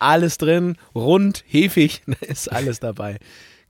[0.00, 3.18] alles drin, rund, hefig, ist alles dabei.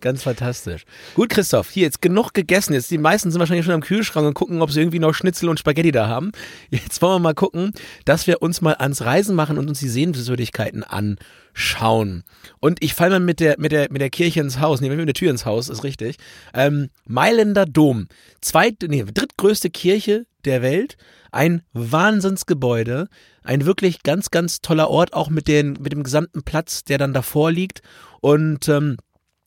[0.00, 0.84] Ganz fantastisch.
[1.14, 2.74] Gut, Christoph, hier jetzt genug gegessen.
[2.74, 5.48] Jetzt die meisten sind wahrscheinlich schon am Kühlschrank und gucken, ob sie irgendwie noch Schnitzel
[5.48, 6.32] und Spaghetti da haben.
[6.70, 7.72] Jetzt wollen wir mal gucken,
[8.04, 12.24] dass wir uns mal ans Reisen machen und uns die Sehenswürdigkeiten anschauen.
[12.60, 15.08] Und ich falle mal mit der, mit der, mit der Kirche ins Haus, nee, mit
[15.08, 16.16] der Tür ins Haus, ist richtig.
[16.52, 18.08] Ähm, Mailänder Dom.
[18.42, 20.98] Zweit, nee, drittgrößte Kirche der Welt.
[21.32, 23.08] Ein Wahnsinnsgebäude.
[23.42, 27.14] Ein wirklich ganz, ganz toller Ort, auch mit, den, mit dem gesamten Platz, der dann
[27.14, 27.80] davor liegt.
[28.20, 28.96] Und ähm,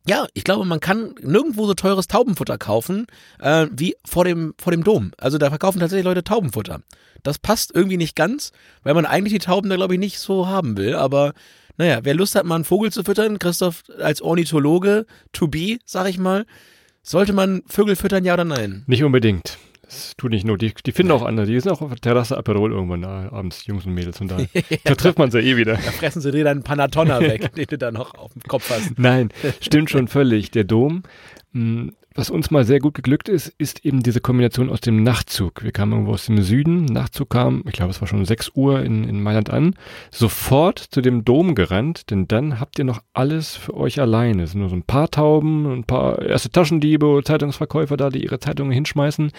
[0.09, 3.05] ja, ich glaube, man kann nirgendwo so teures Taubenfutter kaufen
[3.39, 5.11] äh, wie vor dem, vor dem Dom.
[5.17, 6.81] Also da verkaufen tatsächlich Leute Taubenfutter.
[7.21, 10.47] Das passt irgendwie nicht ganz, weil man eigentlich die Tauben da, glaube ich, nicht so
[10.47, 10.95] haben will.
[10.95, 11.33] Aber
[11.77, 16.09] naja, wer Lust hat, mal einen Vogel zu füttern, Christoph als Ornithologe, to be, sag
[16.09, 16.47] ich mal,
[17.03, 18.83] sollte man Vögel füttern, ja oder nein?
[18.87, 19.59] Nicht unbedingt.
[19.89, 20.55] Das tut nicht nur.
[20.59, 21.47] Die, die finden auch andere.
[21.47, 24.21] Die sind auch auf der Terrasse Aperol irgendwann äh, abends, Jungs und Mädels.
[24.21, 24.37] Und da,
[24.83, 25.73] da trifft man sie eh wieder.
[25.73, 28.69] Da fressen sie dir dann einen Panatonna weg, den du dann noch auf dem Kopf
[28.69, 28.99] hast.
[28.99, 29.29] Nein,
[29.61, 30.51] stimmt schon völlig.
[30.51, 31.01] Der Dom,
[31.53, 35.63] mh, was uns mal sehr gut geglückt ist, ist eben diese Kombination aus dem Nachtzug.
[35.63, 38.83] Wir kamen irgendwo aus dem Süden, Nachtzug kam, ich glaube es war schon 6 Uhr
[38.83, 39.73] in, in Mailand an,
[40.11, 44.43] sofort zu dem Dom gerannt, denn dann habt ihr noch alles für euch alleine.
[44.43, 48.41] Es sind nur so ein paar Tauben, ein paar erste Taschendiebe, Zeitungsverkäufer da, die ihre
[48.41, 49.31] Zeitungen hinschmeißen.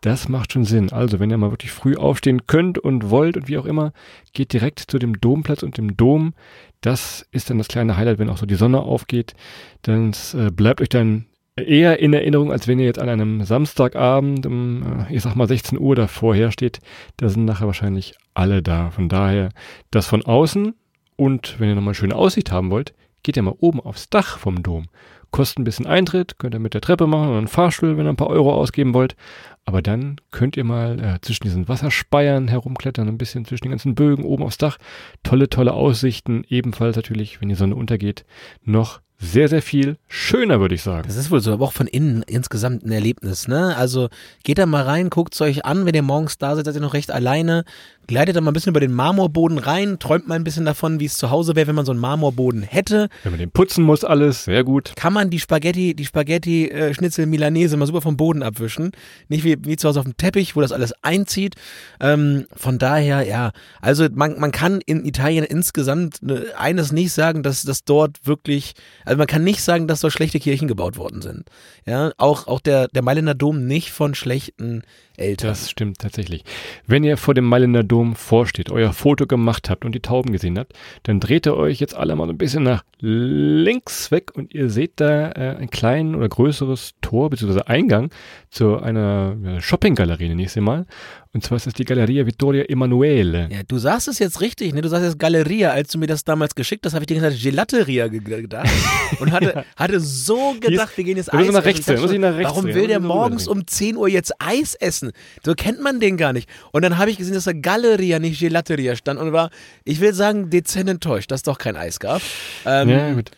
[0.00, 0.92] Das macht schon Sinn.
[0.92, 3.92] Also wenn ihr mal wirklich früh aufstehen könnt und wollt und wie auch immer,
[4.32, 6.34] geht direkt zu dem Domplatz und dem Dom.
[6.80, 9.34] Das ist dann das kleine Highlight, wenn auch so die Sonne aufgeht.
[9.82, 14.46] Dann äh, bleibt euch dann eher in Erinnerung, als wenn ihr jetzt an einem Samstagabend
[14.46, 16.80] um, äh, ich sag mal 16 Uhr davor her steht.
[17.16, 18.90] Da sind nachher wahrscheinlich alle da.
[18.90, 19.50] Von daher
[19.90, 20.74] das von außen
[21.16, 24.38] und wenn ihr nochmal eine schöne Aussicht haben wollt, geht ihr mal oben aufs Dach
[24.38, 24.86] vom Dom.
[25.30, 28.10] Kostet ein bisschen Eintritt, könnt ihr mit der Treppe machen oder einen Fahrstuhl, wenn ihr
[28.10, 29.16] ein paar Euro ausgeben wollt.
[29.64, 33.94] Aber dann könnt ihr mal äh, zwischen diesen Wasserspeiern herumklettern, ein bisschen zwischen den ganzen
[33.94, 34.76] Bögen oben aufs Dach.
[35.22, 36.44] Tolle, tolle Aussichten.
[36.48, 38.24] Ebenfalls natürlich, wenn die Sonne untergeht,
[38.62, 41.04] noch sehr, sehr viel schöner, würde ich sagen.
[41.06, 43.76] Das ist wohl so, aber auch von innen insgesamt ein Erlebnis, ne?
[43.76, 44.08] Also
[44.42, 46.80] geht da mal rein, guckt es euch an, wenn ihr morgens da seid, seid ihr
[46.80, 47.64] noch recht alleine.
[48.06, 51.06] Gleitet da mal ein bisschen über den Marmorboden rein, träumt mal ein bisschen davon, wie
[51.06, 53.08] es zu Hause wäre, wenn man so einen Marmorboden hätte.
[53.22, 54.92] Wenn man den putzen muss, alles, sehr gut.
[54.94, 58.92] Kann man die Spaghetti, die Spaghetti äh, Schnitzel Milanese mal super vom Boden abwischen.
[59.28, 61.54] Nicht wie, wie zu Hause auf dem Teppich, wo das alles einzieht.
[61.98, 67.42] Ähm, von daher, ja, also man, man kann in Italien insgesamt ne, eines nicht sagen,
[67.42, 68.74] dass das dort wirklich,
[69.06, 71.44] also man kann nicht sagen, dass dort schlechte Kirchen gebaut worden sind.
[71.86, 74.82] Ja, auch, auch der, der Mailänder Dom nicht von schlechten
[75.16, 75.50] Eltern.
[75.50, 76.44] Das stimmt tatsächlich.
[76.86, 80.58] Wenn ihr vor dem Mailänder Dom vorsteht, euer Foto gemacht habt und die Tauben gesehen
[80.58, 80.72] habt,
[81.04, 84.92] dann dreht ihr euch jetzt alle mal ein bisschen nach links weg und ihr seht
[84.96, 87.62] da äh, ein kleinen oder größeres Tor bzw.
[87.66, 88.10] Eingang
[88.50, 90.86] zu einer Shoppinggalerie, sie mal.
[91.34, 93.48] Und zwar ist das die Galleria Vittoria Emanuele.
[93.50, 94.82] Ja, du sagst es jetzt richtig, ne?
[94.82, 95.72] Du sagst jetzt Galeria.
[95.72, 98.68] Als du mir das damals geschickt hast, habe ich dir gesagt Gelateria gedacht.
[99.18, 102.00] Und hatte, hatte so gedacht, wir gehen jetzt Eis nach rechts, essen.
[102.00, 105.10] muss ich nach rechts Warum will der morgens um 10 Uhr jetzt Eis essen?
[105.44, 106.48] So kennt man den gar nicht.
[106.70, 109.50] Und dann habe ich gesehen, dass da Galeria, nicht Gelateria stand und war,
[109.82, 112.22] ich will sagen, dezent enttäuscht, dass es doch kein Eis gab.
[112.64, 113.32] Ähm, Ja, gut.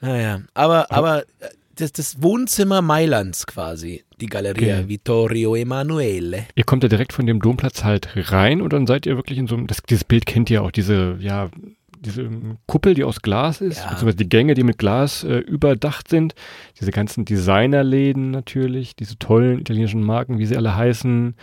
[0.00, 4.88] Naja, aber, aber äh, das, das Wohnzimmer Mailands quasi, die Galeria Okay.
[4.88, 6.46] Vittorio Emanuele.
[6.54, 9.46] Ihr kommt ja direkt von dem Domplatz halt rein und dann seid ihr wirklich in
[9.46, 11.50] so einem, das, dieses Bild kennt ihr auch, diese, ja,
[12.00, 13.84] diese ähm, Kuppel, die aus Glas ist, Ja.
[13.90, 16.34] beziehungsweise die Gänge, die mit Glas äh, überdacht sind,
[16.80, 21.34] diese ganzen Designerläden natürlich, diese tollen italienischen Marken, wie sie alle heißen,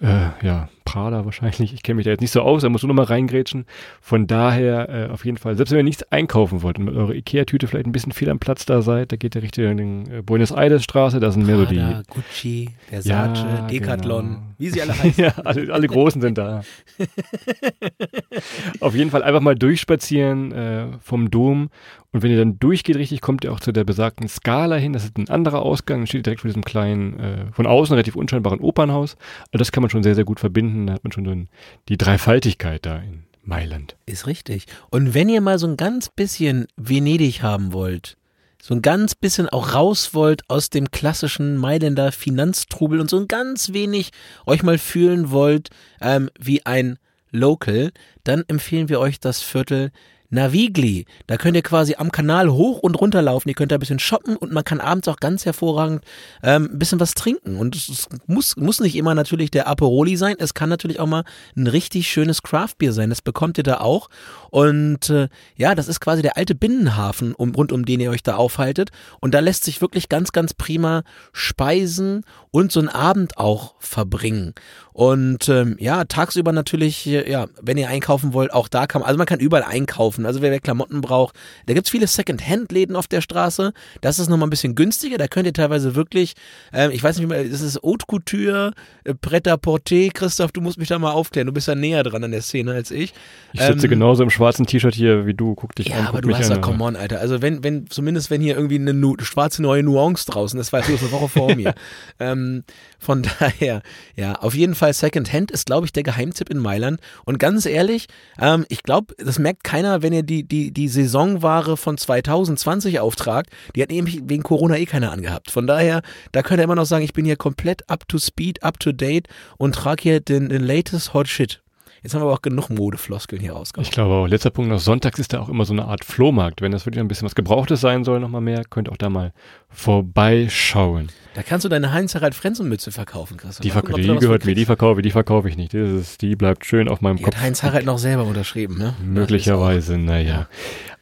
[0.00, 2.88] äh, ja, Prada wahrscheinlich, ich kenne mich da jetzt nicht so aus, da musst du
[2.88, 3.66] nochmal reingrätschen.
[4.00, 7.12] Von daher äh, auf jeden Fall, selbst wenn ihr nichts einkaufen wollt und mit eurer
[7.14, 10.10] Ikea-Tüte vielleicht ein bisschen viel am Platz da seid, da geht ihr richtig in den
[10.10, 14.40] äh, Buenos Aires Straße, da sind mehr so die, Gucci, Versace, Ja, Decathlon, genau.
[14.56, 15.22] wie sie alle heißen.
[15.22, 16.62] ja, alle, alle Großen sind da.
[18.80, 21.70] Auf jeden Fall einfach mal durchspazieren äh, vom Dom.
[22.12, 24.94] Und wenn ihr dann durchgeht richtig, kommt ihr auch zu der besagten Skala hin.
[24.94, 26.06] Das ist ein anderer Ausgang.
[26.06, 29.16] Steht direkt vor diesem kleinen, äh, von außen relativ unscheinbaren Opernhaus.
[29.52, 30.86] Also das kann man schon sehr, sehr gut verbinden.
[30.86, 31.48] Da hat man schon dann
[31.88, 33.96] die Dreifaltigkeit da in Mailand.
[34.06, 34.66] Ist richtig.
[34.90, 38.16] Und wenn ihr mal so ein ganz bisschen Venedig haben wollt,
[38.60, 43.28] so ein ganz bisschen auch raus wollt aus dem klassischen Mailänder Finanztrubel und so ein
[43.28, 44.10] ganz wenig
[44.46, 46.98] euch mal fühlen wollt ähm, wie ein
[47.30, 47.92] Local,
[48.24, 49.90] dann empfehlen wir euch das Viertel
[50.30, 51.06] Navigli.
[51.26, 53.48] Da könnt ihr quasi am Kanal hoch und runter laufen.
[53.48, 56.04] Ihr könnt da ein bisschen shoppen und man kann abends auch ganz hervorragend
[56.42, 57.56] ähm, ein bisschen was trinken.
[57.56, 60.36] Und es muss, muss nicht immer natürlich der Aperoli sein.
[60.38, 61.24] Es kann natürlich auch mal
[61.56, 63.08] ein richtig schönes Craftbier sein.
[63.08, 64.10] Das bekommt ihr da auch.
[64.50, 68.22] Und äh, ja, das ist quasi der alte Binnenhafen, um, rund um den ihr euch
[68.22, 68.90] da aufhaltet.
[69.20, 74.54] Und da lässt sich wirklich ganz, ganz prima speisen und so einen Abend auch verbringen.
[74.98, 79.06] Und ähm, ja, tagsüber natürlich, äh, ja, wenn ihr einkaufen wollt, auch da kann man,
[79.06, 80.26] also man kann überall einkaufen.
[80.26, 83.72] Also wer, wer Klamotten braucht, da gibt's viele Second-Hand-Läden auf der Straße.
[84.00, 85.16] Das ist nochmal ein bisschen günstiger.
[85.16, 86.34] Da könnt ihr teilweise wirklich,
[86.72, 88.72] ähm, ich weiß nicht mehr, das ist Haute Couture,
[89.04, 90.08] äh, Pret-à-Porter.
[90.12, 91.46] Christoph, du musst mich da mal aufklären.
[91.46, 93.14] Du bist ja näher dran an der Szene als ich.
[93.52, 95.54] Ich sitze Ähm, genauso im schwarzen T-Shirt hier wie du.
[95.54, 96.06] Guck dich Ja, an.
[96.08, 97.20] aber guck du hast ja, come on, Alter.
[97.20, 100.80] Also wenn, wenn, zumindest wenn hier irgendwie eine nu schwarze neue Nuance draußen, das war
[100.80, 101.72] jetzt eine Woche vor mir.
[102.18, 102.64] ähm,
[102.98, 103.82] von daher,
[104.16, 107.00] ja, auf jeden Fall Second Hand ist, glaube ich, der Geheimtipp in Mailand.
[107.24, 108.06] Und ganz ehrlich,
[108.40, 113.50] ähm, ich glaube, das merkt keiner, wenn ihr die, die, die Saisonware von 2020 auftragt.
[113.74, 115.50] Die hat nämlich wegen Corona eh keiner angehabt.
[115.50, 118.62] Von daher, da könnt ihr immer noch sagen, ich bin hier komplett up to speed,
[118.62, 121.60] up to date und trage hier den, den latest hot shit.
[122.02, 123.84] Jetzt haben wir aber auch genug Modefloskeln hier rausgehauen.
[123.84, 126.62] Ich glaube auch, letzter Punkt noch, sonntags ist da auch immer so eine Art Flohmarkt.
[126.62, 129.32] Wenn das wirklich ein bisschen was Gebrauchtes sein soll, nochmal mehr, könnt auch da mal
[129.70, 131.08] vorbeischauen.
[131.34, 133.62] Da kannst du deine Heinz-Harald-Frenzen-Mütze verkaufen, Christoph.
[133.62, 135.74] Die, gucken, die gehört mir, die verkaufe ich, die verkaufe ich nicht.
[135.74, 137.34] Ist, die bleibt schön auf meinem Die Kopf.
[137.36, 138.94] hat Heinz-Harald noch selber unterschrieben, ne?
[139.04, 140.48] Möglicherweise, naja.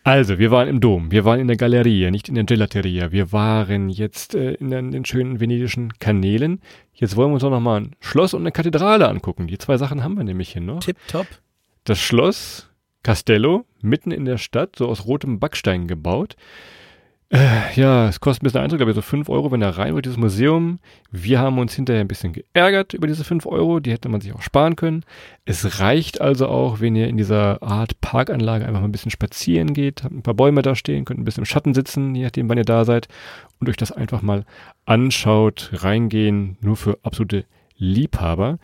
[0.06, 3.10] Also, wir waren im Dom, wir waren in der Galeria, nicht in der Gelateria.
[3.10, 6.60] Wir waren jetzt äh, in, den, in den schönen venedischen Kanälen.
[6.94, 9.48] Jetzt wollen wir uns auch noch mal ein Schloss und eine Kathedrale angucken.
[9.48, 10.78] Die zwei Sachen haben wir nämlich hier noch.
[10.78, 11.26] Tipptopp.
[11.82, 12.70] Das Schloss
[13.02, 16.36] Castello, mitten in der Stadt, so aus rotem Backstein gebaut.
[17.28, 19.96] Äh, ja, es kostet ein bisschen Eintritt, glaube ich, so 5 Euro, wenn da rein
[19.96, 20.78] wird, dieses Museum.
[21.10, 24.32] Wir haben uns hinterher ein bisschen geärgert über diese 5 Euro, die hätte man sich
[24.32, 25.04] auch sparen können.
[25.44, 29.74] Es reicht also auch, wenn ihr in dieser Art Parkanlage einfach mal ein bisschen spazieren
[29.74, 32.48] geht, habt ein paar Bäume da stehen, könnt ein bisschen im Schatten sitzen, je nachdem,
[32.48, 33.08] wann ihr da seid,
[33.58, 34.44] und euch das einfach mal
[34.84, 37.44] anschaut, reingehen, nur für absolute
[37.76, 38.58] Liebhaber.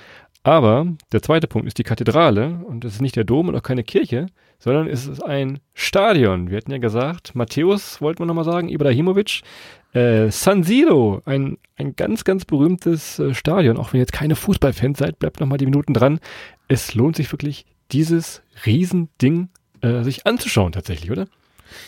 [0.45, 3.63] Aber der zweite Punkt ist die Kathedrale und das ist nicht der Dom und auch
[3.63, 4.27] keine Kirche,
[4.59, 6.51] sondern es ist ein Stadion.
[6.51, 9.43] Wir hatten ja gesagt, Matthäus, wollten wir nochmal sagen, Ibrahimovic,
[9.93, 13.77] äh, San Siro, ein, ein ganz, ganz berühmtes äh, Stadion.
[13.77, 16.19] Auch wenn ihr jetzt keine Fußballfans seid, bleibt nochmal die Minuten dran.
[16.67, 19.49] Es lohnt sich wirklich, dieses Riesending
[19.81, 21.27] äh, sich anzuschauen tatsächlich, oder?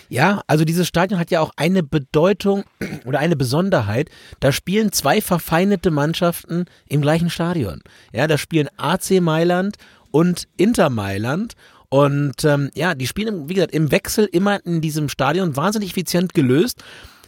[0.09, 2.65] Ja, also dieses Stadion hat ja auch eine Bedeutung
[3.05, 4.11] oder eine Besonderheit.
[4.41, 7.83] Da spielen zwei verfeindete Mannschaften im gleichen Stadion.
[8.13, 9.77] Ja, da spielen AC Mailand
[10.11, 11.55] und Inter Mailand.
[11.89, 16.35] Und ähm, ja, die spielen, wie gesagt, im Wechsel immer in diesem Stadion wahnsinnig effizient
[16.35, 16.83] gelöst.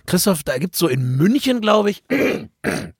[0.07, 2.03] Christoph, da gibt's so in München, glaube ich,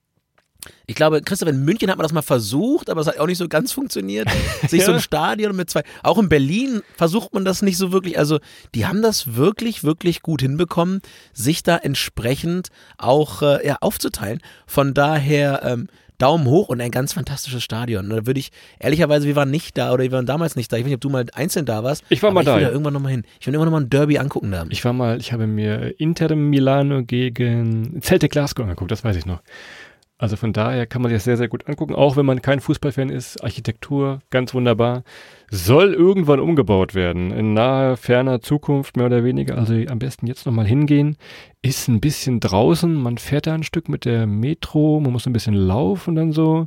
[0.87, 3.39] ich glaube, Christoph, in München hat man das mal versucht, aber es hat auch nicht
[3.39, 4.29] so ganz funktioniert.
[4.69, 5.83] Sich so ein Stadion mit zwei.
[6.03, 8.19] Auch in Berlin versucht man das nicht so wirklich.
[8.19, 8.39] Also,
[8.75, 11.01] die haben das wirklich, wirklich gut hinbekommen,
[11.33, 14.41] sich da entsprechend auch äh, ja, aufzuteilen.
[14.67, 18.09] Von daher, ähm, Daumen hoch und ein ganz fantastisches Stadion.
[18.09, 20.77] Da würde ich, ehrlicherweise, wir waren nicht da oder wir waren damals nicht da.
[20.77, 22.05] Ich weiß nicht, ob du mal einzeln da warst.
[22.09, 22.55] Ich war mal ich da.
[22.55, 22.69] will ja.
[22.69, 23.25] da irgendwann nochmal hin.
[23.39, 24.65] Ich will irgendwann nochmal ein Derby angucken da.
[24.71, 29.27] Ich war mal, ich habe mir Inter Milano gegen Celtic Glasgow angeguckt, das weiß ich
[29.27, 29.43] noch.
[30.19, 32.61] Also von daher kann man sich das sehr, sehr gut angucken, auch wenn man kein
[32.61, 33.45] Fußballfan ist.
[33.45, 35.03] Architektur, ganz wunderbar.
[35.51, 39.59] Soll irgendwann umgebaut werden, in naher, ferner Zukunft, mehr oder weniger.
[39.59, 41.17] Also am besten jetzt nochmal hingehen.
[41.61, 45.35] Ist ein bisschen draußen, man fährt da ein Stück mit der Metro, man muss ein
[45.35, 46.67] bisschen laufen dann so.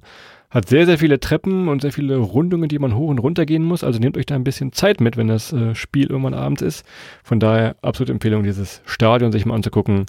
[0.51, 3.63] Hat sehr, sehr viele Treppen und sehr viele Rundungen, die man hoch und runter gehen
[3.63, 3.83] muss.
[3.83, 6.85] Also nehmt euch da ein bisschen Zeit mit, wenn das äh, Spiel irgendwann abends ist.
[7.23, 10.05] Von daher absolute Empfehlung, dieses Stadion sich mal anzugucken.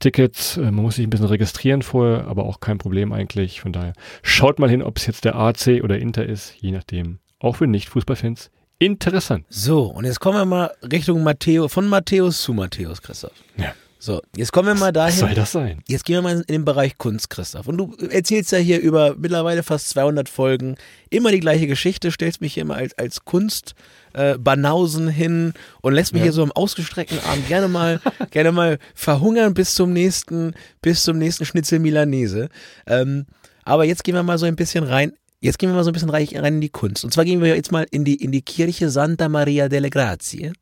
[0.00, 3.60] Tickets, äh, man muss sich ein bisschen registrieren vorher, aber auch kein Problem eigentlich.
[3.60, 7.20] Von daher schaut mal hin, ob es jetzt der AC oder Inter ist, je nachdem.
[7.38, 9.44] Auch für Nicht-Fußballfans interessant.
[9.48, 13.32] So, und jetzt kommen wir mal Richtung Matteo, von Matthäus zu Matthäus, Christoph.
[13.56, 13.74] Ja.
[14.02, 15.36] So, jetzt kommen wir mal Was soll dahin.
[15.36, 15.82] das sein?
[15.86, 17.68] Jetzt gehen wir mal in den Bereich Kunst, Christoph.
[17.68, 20.76] Und du erzählst ja hier über mittlerweile fast 200 Folgen
[21.10, 23.74] immer die gleiche Geschichte, stellst mich hier immer als, als Kunst
[24.12, 26.24] äh, Banausen hin und lässt mich Ja.
[26.24, 31.18] hier so im ausgestreckten Arm gerne mal, gerne mal verhungern bis zum nächsten, bis zum
[31.18, 32.48] nächsten Schnitzel Milanese.
[32.86, 33.26] Ähm,
[33.64, 35.12] aber jetzt gehen wir mal so ein bisschen rein.
[35.40, 37.04] Jetzt gehen wir mal so ein bisschen rein, rein in die Kunst.
[37.04, 40.52] Und zwar gehen wir jetzt mal in die, in die Kirche Santa Maria delle Grazie.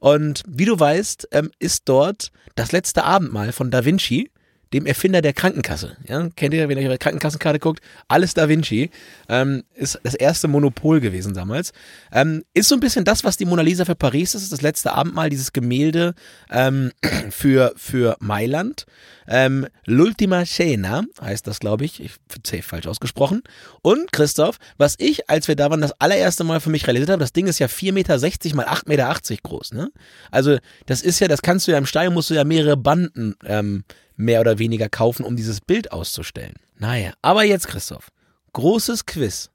[0.00, 4.30] Und wie du weißt, ähm, ist dort das letzte Abendmahl von Da Vinci,
[4.72, 5.96] dem Erfinder der Krankenkasse.
[6.08, 7.80] Ja, kennt ihr, wenn ihr eure Krankenkassenkarte guckt?
[8.08, 8.90] Alles Da Vinci.
[9.28, 11.72] Ähm, ist das erste Monopol gewesen damals.
[12.12, 14.92] Ähm, ist so ein bisschen das, was die Mona Lisa für Paris ist, das letzte
[14.92, 16.14] Abendmahl, dieses Gemälde
[16.50, 16.92] ähm,
[17.30, 18.86] für, für Mailand.
[19.26, 22.02] Ähm, L'ultima Cena heißt das, glaube ich.
[22.02, 22.12] Ich
[22.46, 23.42] safe falsch ausgesprochen.
[23.82, 27.20] Und Christoph, was ich, als wir da waren, das allererste Mal für mich realisiert habe,
[27.20, 28.18] das Ding ist ja 4,60 Meter
[28.56, 29.72] mal 8,80 Meter groß.
[29.72, 29.90] Ne?
[30.30, 33.36] Also das ist ja, das kannst du ja im Stadion, musst du ja mehrere Banden
[33.44, 33.84] ähm,
[34.16, 36.54] mehr oder weniger kaufen, um dieses Bild auszustellen.
[36.78, 38.08] Naja, aber jetzt Christoph,
[38.52, 39.50] großes Quiz.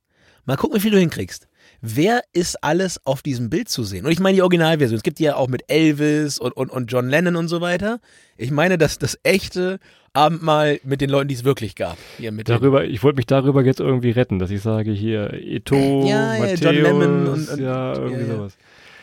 [0.46, 1.48] Mal gucken, wie viel du hinkriegst.
[1.82, 4.06] Wer ist alles auf diesem Bild zu sehen?
[4.06, 4.98] Und ich meine die Originalversion.
[4.98, 8.00] Es gibt die ja auch mit Elvis und, und, und John Lennon und so weiter.
[8.36, 9.80] Ich meine das, das echte
[10.12, 11.98] Abendmahl mit den Leuten, die es wirklich gab.
[12.18, 15.76] Hier mit Darüber, ich wollte mich darüber jetzt irgendwie retten, dass ich sage hier Eto,
[16.06, 18.48] Ja, ja, Matthäus, John Lemon und- und- ja, irgendwie ja, ja.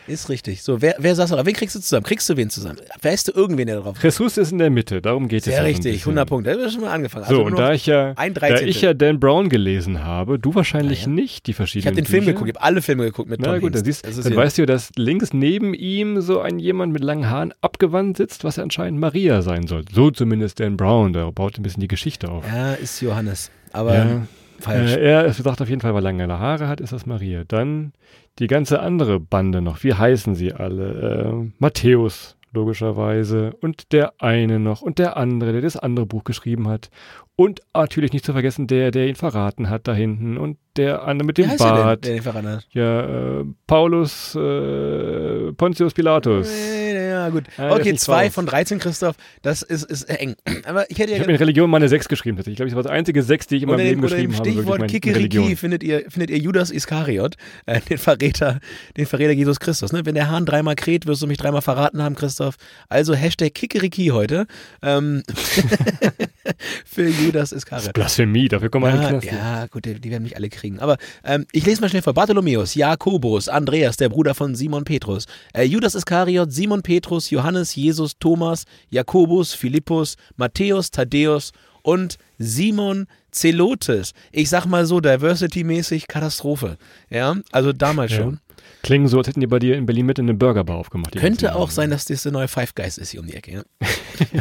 [0.09, 0.63] Ist richtig.
[0.63, 1.45] So, wer, wer saß da?
[1.45, 2.05] Wen kriegst du zusammen?
[2.05, 2.79] Kriegst du wen zusammen?
[3.03, 5.61] Weißt du irgendwen, der drauf Jesus ist in der Mitte, darum geht es ja Sehr
[5.63, 6.11] so richtig, bisschen.
[6.13, 6.51] 100 Punkte.
[6.51, 7.25] Da haben wir schon mal angefangen.
[7.25, 10.55] So, Also und nur da ich ja, da ich ja Dan Brown gelesen habe, du
[10.55, 11.13] wahrscheinlich Ja, ja.
[11.15, 12.33] nicht die ich verschiedenen habe den Film Bücher.
[12.35, 14.39] geguckt, ich habe alle Filme geguckt mit Tom Na gut, dann, siehst, ist dann ja-
[14.39, 18.57] weißt du, dass links neben ihm so ein jemand mit langen Haaren abgewandt sitzt, was
[18.57, 19.85] ja anscheinend Maria sein soll.
[19.93, 22.45] So zumindest Dan Brown, der baut ein bisschen die Geschichte auf.
[22.47, 23.51] Ja, ist Johannes.
[23.73, 24.23] Aber
[24.61, 24.93] falsch.
[24.93, 27.43] Äh, er sagt auf jeden Fall, weil er lange Haare hat, ist das Maria.
[27.47, 27.93] Dann
[28.39, 29.83] die ganze andere Bande noch.
[29.83, 31.23] Wie heißen sie alle?
[31.33, 33.55] Äh, Matthäus, logischerweise.
[33.61, 34.83] Und der eine noch.
[34.83, 36.91] Und der andere, der das andere Buch geschrieben hat.
[37.37, 40.39] Und natürlich nicht zu vergessen, der, der ihn verraten hat da hinten.
[40.39, 42.05] Und der andere mit Wie dem der denn, Bart.
[42.05, 42.67] der den verraten hat?
[42.73, 46.49] Ja, äh, Paulus äh, Pontius Pilatus.
[46.51, 46.86] Äh,
[47.27, 47.45] Ja, gut.
[47.59, 49.17] Ja, okay, zwei von 13, Christoph.
[49.43, 50.37] Das ist, ist eng.
[50.65, 52.39] Aber ich hätte Ich ja habe in Religion mal eine 6 geschrieben.
[52.39, 54.49] Ich glaube, das war das einzige 6, die ich in meinem Leben geschrieben habe.
[54.49, 55.57] Stichwort Kikeriki Religion.
[55.57, 57.37] findet ihr, findet ihr Judas Iskariot,
[57.67, 58.61] äh, den Verräter,
[58.97, 59.93] den Verräter Jesus Christus.
[59.93, 60.05] Ne?
[60.07, 62.57] Wenn der Hahn dreimal kräht, wirst du mich dreimal verraten haben, Christoph.
[62.89, 64.47] Also Hashtag Kikeriki heute
[64.83, 65.23] ähm,
[66.85, 67.93] für Judas Iskariot.
[67.95, 69.27] Blasphemie, dafür kommen wir Ja, Knast.
[69.27, 70.79] ja, gut, die, die werden mich alle kriegen.
[70.81, 72.15] Aber ähm, ich lese mal schnell vor.
[72.15, 78.19] Bartholomäus, Jakobus, Andreas, der Bruder von Simon Petrus, äh, Judas Iskariot, Simon Petrus, Johannes, Jesus,
[78.19, 81.53] Thomas, Jakobus, Philippus, Matthäus, Thaddäus
[81.83, 84.13] und Simon Zelotes.
[84.33, 86.79] Ich sag mal so, Diversity-mäßig Katastrophe.
[87.11, 88.19] Ja, also damals Ja.
[88.19, 88.41] schon.
[88.83, 91.15] Klingen so, als hätten die bei dir in Berlin mit in eine Burgerbar aufgemacht.
[91.17, 93.53] Könnte auch sein, dass das der neue Five Guys ist hier um die Ecke.
[93.53, 93.63] Ja?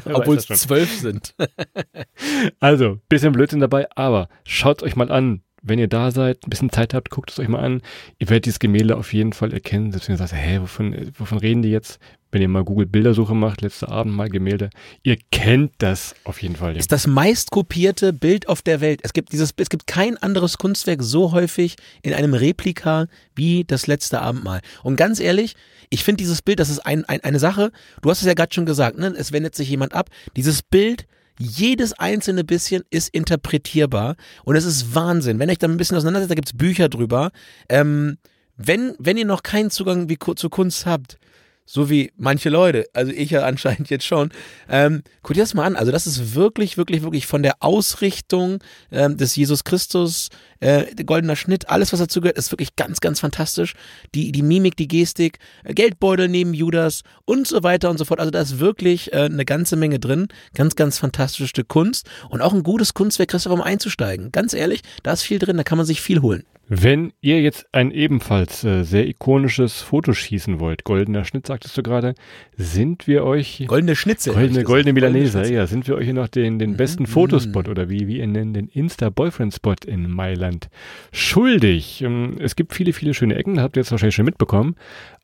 [0.13, 1.33] Obwohl es zwölf sind.
[2.59, 6.69] Also, bisschen Blödsinn dabei, aber schaut euch mal an, wenn ihr da seid, ein bisschen
[6.69, 7.81] Zeit habt, guckt es euch mal an.
[8.19, 11.39] Ihr werdet dieses Gemälde auf jeden Fall erkennen, selbst wenn ihr sagt, hä, wovon, wovon
[11.39, 11.99] reden die jetzt?
[12.31, 14.69] Wenn ihr mal Google Bildersuche macht, letzte Abend mal Gemälde,
[15.03, 16.75] ihr kennt das auf jeden Fall.
[16.77, 18.99] Ist das meistkopierte Bild auf der Welt.
[19.03, 23.87] Es gibt dieses, es gibt kein anderes Kunstwerk so häufig in einem Replika wie das
[23.87, 24.61] letzte Abendmahl.
[24.83, 25.55] Und ganz ehrlich,
[25.89, 28.53] ich finde dieses Bild, das ist ein, ein, eine Sache, du hast es ja gerade
[28.53, 29.13] schon gesagt, ne?
[29.17, 30.09] es wendet sich jemand ab.
[30.35, 31.07] Dieses Bild
[31.37, 35.39] jedes einzelne bisschen ist interpretierbar und es ist Wahnsinn.
[35.39, 37.31] Wenn ihr euch da ein bisschen auseinandersetzt, da gibt es Bücher drüber.
[37.69, 38.17] Ähm,
[38.57, 41.17] wenn, wenn ihr noch keinen Zugang wie, zur Kunst habt,
[41.65, 44.29] so wie manche Leute, also ich ja anscheinend jetzt schon.
[44.69, 45.75] Ähm, guck dir das mal an.
[45.75, 48.59] Also das ist wirklich, wirklich, wirklich von der Ausrichtung
[48.91, 52.99] ähm, des Jesus Christus, äh, der goldener Schnitt, alles was dazu gehört, ist wirklich ganz,
[52.99, 53.73] ganz fantastisch.
[54.13, 58.19] Die, die Mimik, die Gestik, äh, Geldbeutel neben Judas und so weiter und so fort.
[58.19, 60.27] Also da ist wirklich äh, eine ganze Menge drin.
[60.53, 64.31] Ganz, ganz fantastisches Stück Kunst und auch ein gutes Kunstwerk, Christoph, um einzusteigen.
[64.31, 66.43] Ganz ehrlich, da ist viel drin, da kann man sich viel holen.
[66.67, 71.83] Wenn ihr jetzt ein ebenfalls äh, sehr ikonisches Foto schießen wollt, goldener Schnitt sagtest du
[71.83, 72.15] gerade,
[72.57, 76.57] sind wir euch goldene Schnitzel, goldene, goldene Milanese, ja, sind wir euch hier noch den,
[76.57, 77.07] den besten mhm.
[77.07, 80.69] Fotospot oder wie wir ihn nennen, den Insta-Boyfriend-Spot in Mailand
[81.11, 82.01] schuldig.
[82.01, 84.75] Ähm, es gibt viele, viele schöne Ecken, habt ihr jetzt wahrscheinlich schon mitbekommen.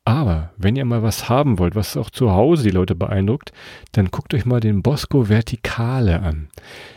[0.05, 3.51] Aber wenn ihr mal was haben wollt, was auch zu Hause die Leute beeindruckt,
[3.91, 6.49] dann guckt euch mal den Bosco Vertikale an.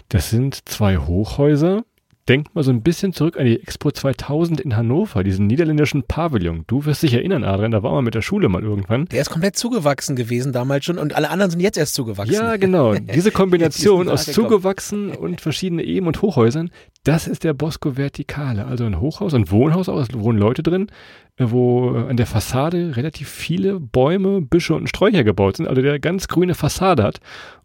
[0.08, 1.84] Das sind zwei Hochhäuser,
[2.28, 6.64] denkt mal so ein bisschen zurück an die Expo 2000 in Hannover, diesen niederländischen Pavillon.
[6.66, 9.06] Du wirst dich erinnern, Adrian, da waren wir mit der Schule mal irgendwann.
[9.06, 12.34] Der ist komplett zugewachsen gewesen damals schon und alle anderen sind jetzt erst zugewachsen.
[12.34, 12.94] Ja, genau.
[13.14, 16.70] Diese Kombination aus zugewachsen und verschiedene Eben- und Hochhäusern,
[17.04, 18.66] das ist der Bosco Vertikale.
[18.66, 20.88] Also ein Hochhaus, ein Wohnhaus, auch, es wohnen Leute drin,
[21.36, 26.00] äh, wo an der Fassade relativ viele Bäume, Büsche und Sträucher gebaut sind, also der
[26.00, 27.20] ganz grüne Fassade hat.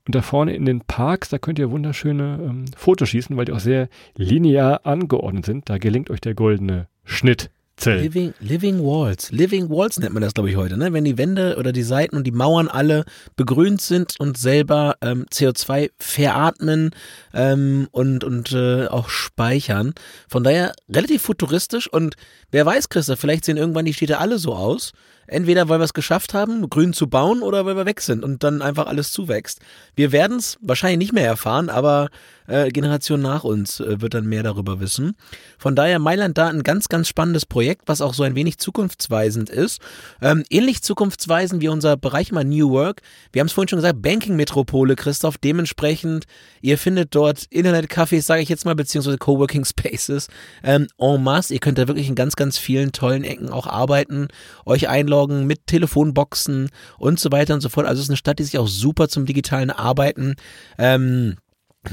[0.05, 3.53] Und da vorne in den Parks, da könnt ihr wunderschöne ähm, Fotos schießen, weil die
[3.53, 5.69] auch sehr linear angeordnet sind.
[5.69, 7.49] Da gelingt euch der goldene Schnitt.
[7.79, 8.01] Zell.
[8.01, 9.31] Living, Living Walls.
[9.31, 10.91] Living Walls nennt man das, glaube ich, heute, ne?
[10.91, 13.05] Wenn die Wände oder die Seiten und die Mauern alle
[13.37, 16.91] begrünt sind und selber ähm, CO2 veratmen
[17.33, 19.93] ähm, und, und äh, auch speichern.
[20.27, 22.15] Von daher relativ futuristisch und
[22.51, 24.91] wer weiß, Christoph, vielleicht sehen irgendwann die Städte alle so aus.
[25.29, 28.43] Entweder weil wir es geschafft haben, grün zu bauen oder weil wir weg sind und
[28.43, 29.59] dann einfach alles zuwächst.
[29.95, 32.09] Wir werden es wahrscheinlich nicht mehr erfahren, aber
[32.47, 35.15] äh, Generation nach uns äh, wird dann mehr darüber wissen.
[35.59, 39.51] Von daher Mailand da ein ganz, ganz spannendes Projekt, was auch so ein wenig zukunftsweisend
[39.51, 39.81] ist.
[40.19, 43.01] Ähm, ähnlich zukunftsweisend wie unser Bereich mal New Work.
[43.31, 45.37] Wir haben es vorhin schon gesagt, Banking-Metropole, Christoph.
[45.37, 46.25] Dementsprechend,
[46.61, 50.27] ihr findet dort Internetcafés, sage ich jetzt mal, beziehungsweise Coworking Spaces
[50.63, 51.53] ähm, en masse.
[51.53, 54.27] Ihr könnt da wirklich in ganz, ganz vielen tollen Ecken auch arbeiten,
[54.65, 57.85] euch einloggen mit Telefonboxen und so weiter und so fort.
[57.85, 60.35] Also es ist eine Stadt, die sich auch super zum digitalen Arbeiten
[60.77, 61.37] ähm,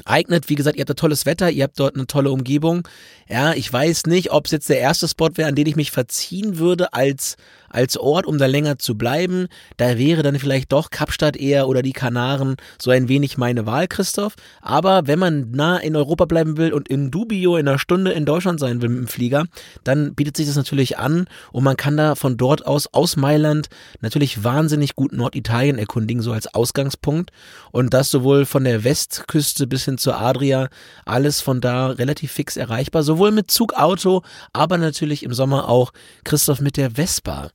[0.05, 0.49] eignet.
[0.49, 2.87] Wie gesagt, ihr habt da tolles Wetter, ihr habt dort eine tolle Umgebung.
[3.29, 5.91] Ja, ich weiß nicht, ob es jetzt der erste Spot wäre, an den ich mich
[5.91, 7.37] verziehen würde als
[7.71, 9.49] als Ort, um da länger zu bleiben.
[9.77, 13.89] Da wäre dann vielleicht doch Kapstadt eher oder die Kanaren so ein wenig meine Wahl,
[13.89, 14.35] Christoph.
[14.61, 18.25] Aber wenn man nah in Europa bleiben will und in Dubio in einer Stunde in
[18.25, 19.45] Deutschland sein will mit dem Flieger,
[19.85, 23.69] dann bietet sich das natürlich an und man kann da von dort aus, aus Mailand,
[24.01, 27.31] natürlich wahnsinnig gut Norditalien erkundigen, so als Ausgangspunkt.
[27.73, 30.69] Und das sowohl von der Westküste bis hin zur Adria,
[31.05, 35.93] alles von da relativ fix erreichbar, sowohl mit Zug, Auto, aber natürlich im Sommer auch
[36.25, 37.51] Christoph mit der Vespa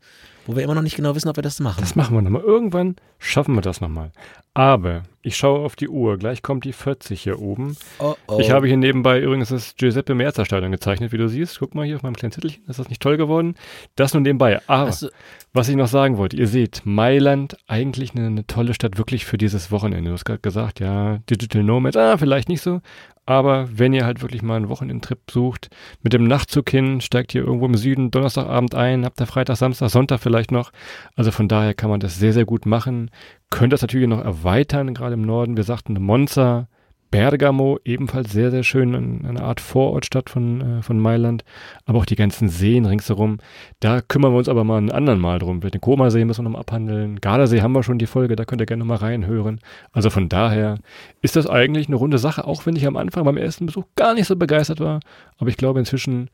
[0.46, 1.80] wo wir immer noch nicht genau wissen, ob wir das machen.
[1.80, 2.42] Das machen wir nochmal.
[2.42, 4.12] Irgendwann schaffen wir das nochmal.
[4.54, 6.18] Aber ich schaue auf die Uhr.
[6.18, 7.78] Gleich kommt die 40 hier oben.
[8.00, 8.40] Oh, oh.
[8.40, 11.60] Ich habe hier nebenbei übrigens das Giuseppe Merzer Stadion gezeichnet, wie du siehst.
[11.60, 12.66] Guck mal hier auf meinem kleinen Zettelchen.
[12.68, 13.56] Ist das nicht toll geworden?
[13.96, 14.60] Das nun nebenbei.
[14.68, 15.10] Aber du,
[15.54, 16.36] was ich noch sagen wollte.
[16.36, 20.10] Ihr seht, Mailand eigentlich eine, eine tolle Stadt wirklich für dieses Wochenende.
[20.10, 22.82] Du hast gerade gesagt, ja, Digital Nomads, ah, vielleicht nicht so.
[23.32, 25.70] Aber wenn ihr halt wirklich mal einen Wochenendtrip sucht,
[26.04, 29.90] mit dem Nachtzug hin, steigt ihr irgendwo im Süden Donnerstagabend ein, habt ihr Freitag, Samstag,
[29.90, 30.72] Sonntag vielleicht noch.
[31.16, 33.10] Also von daher kann man das sehr, sehr gut machen.
[33.50, 35.56] Könnt das natürlich noch erweitern, gerade im Norden.
[35.56, 36.68] Wir sagten Monza,
[37.12, 41.44] Bergamo, ebenfalls sehr, sehr schön, eine Art Vorortstadt von, äh, von Mailand,
[41.86, 43.40] aber auch die ganzen Seen ringsherum.
[43.82, 45.60] Da kümmern wir uns aber mal einen anderen Mal drum.
[45.60, 47.20] Den Koma-See müssen wir noch mal abhandeln.
[47.20, 49.60] Gardasee haben wir schon die Folge, da könnt ihr gerne noch mal reinhören.
[49.92, 50.78] Also von daher
[51.22, 54.14] ist das eigentlich eine runde Sache, auch wenn ich am Anfang beim ersten Besuch gar
[54.14, 55.02] nicht so begeistert war.
[55.38, 56.30] Aber ich glaube, inzwischen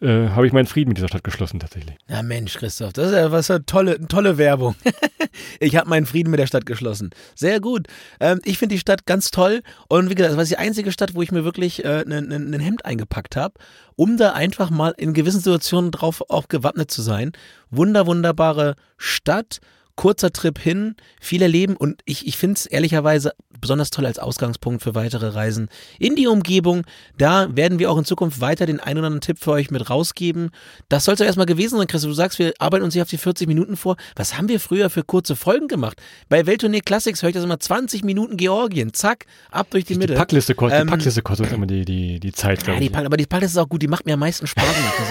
[0.00, 1.96] äh, habe ich meinen Frieden mit dieser Stadt geschlossen tatsächlich.
[2.08, 4.74] Ja Mensch, Christoph, das ist ja was für tolle, tolle Werbung.
[5.60, 7.10] ich habe meinen Frieden mit der Stadt geschlossen.
[7.34, 7.86] Sehr gut.
[8.20, 11.14] Ähm, ich finde die Stadt ganz toll und wie gesagt, das war die einzige Stadt,
[11.14, 13.54] wo ich mir wirklich ein äh, ne, ne Hemd eingepackt habe,
[13.96, 17.32] um da einfach mal in gewissen Situationen drauf auch gewappnet zu sein.
[17.70, 19.60] Wunder, wunderbare Stadt
[19.96, 24.82] kurzer Trip hin, viel erleben und ich, ich finde es ehrlicherweise besonders toll als Ausgangspunkt
[24.82, 26.82] für weitere Reisen in die Umgebung.
[27.18, 29.88] Da werden wir auch in Zukunft weiter den einen oder anderen Tipp für euch mit
[29.90, 30.50] rausgeben.
[30.88, 32.02] Das soll es erstmal gewesen sein, Chris.
[32.02, 33.96] Du sagst, wir arbeiten uns hier auf die 40 Minuten vor.
[34.16, 36.00] Was haben wir früher für kurze Folgen gemacht?
[36.28, 38.92] Bei Welttournee Classics höre ich das immer 20 Minuten Georgien.
[38.92, 40.14] Zack, ab durch die, Die Mitte.
[40.14, 42.92] Packliste kostet, Ähm, die Packliste kostet immer die, die, die Zeit, Ja, die ich.
[42.92, 44.64] Pack, aber die Packliste ist auch gut, die macht mir am meisten Spaß.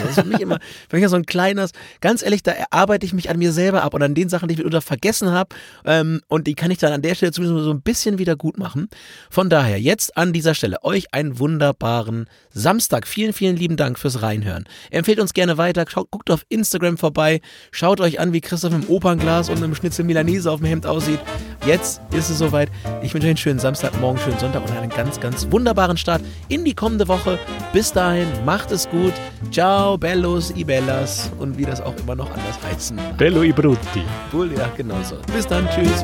[0.03, 1.71] Das ist für mich immer, für mich ja so ein kleines,
[2.01, 4.53] ganz ehrlich, da erarbeite ich mich an mir selber ab und an den Sachen, die
[4.53, 5.55] ich mitunter vergessen habe.
[5.85, 8.57] Ähm, und die kann ich dann an der Stelle zumindest so ein bisschen wieder gut
[8.57, 8.89] machen.
[9.29, 13.07] Von daher, jetzt an dieser Stelle euch einen wunderbaren Samstag.
[13.07, 14.65] Vielen, vielen lieben Dank fürs Reinhören.
[14.91, 18.87] Empfehlt uns gerne weiter, schaut, guckt auf Instagram vorbei, schaut euch an, wie Christoph im
[18.89, 21.19] Opernglas und einem Schnitzel Milanese auf dem Hemd aussieht.
[21.65, 22.69] Jetzt ist es soweit.
[23.01, 26.21] Ich wünsche euch einen schönen Samstag, morgen schönen Sonntag und einen ganz, ganz wunderbaren Start
[26.49, 27.39] in die kommende Woche.
[27.71, 29.13] Bis dahin, macht es gut.
[29.51, 32.99] Ciao, Bellos, Ibellas und wie das auch immer noch anders heißen.
[33.17, 34.03] Bello i Brutti.
[34.31, 35.17] Cool, ja, genau so.
[35.33, 36.03] Bis dann, tschüss.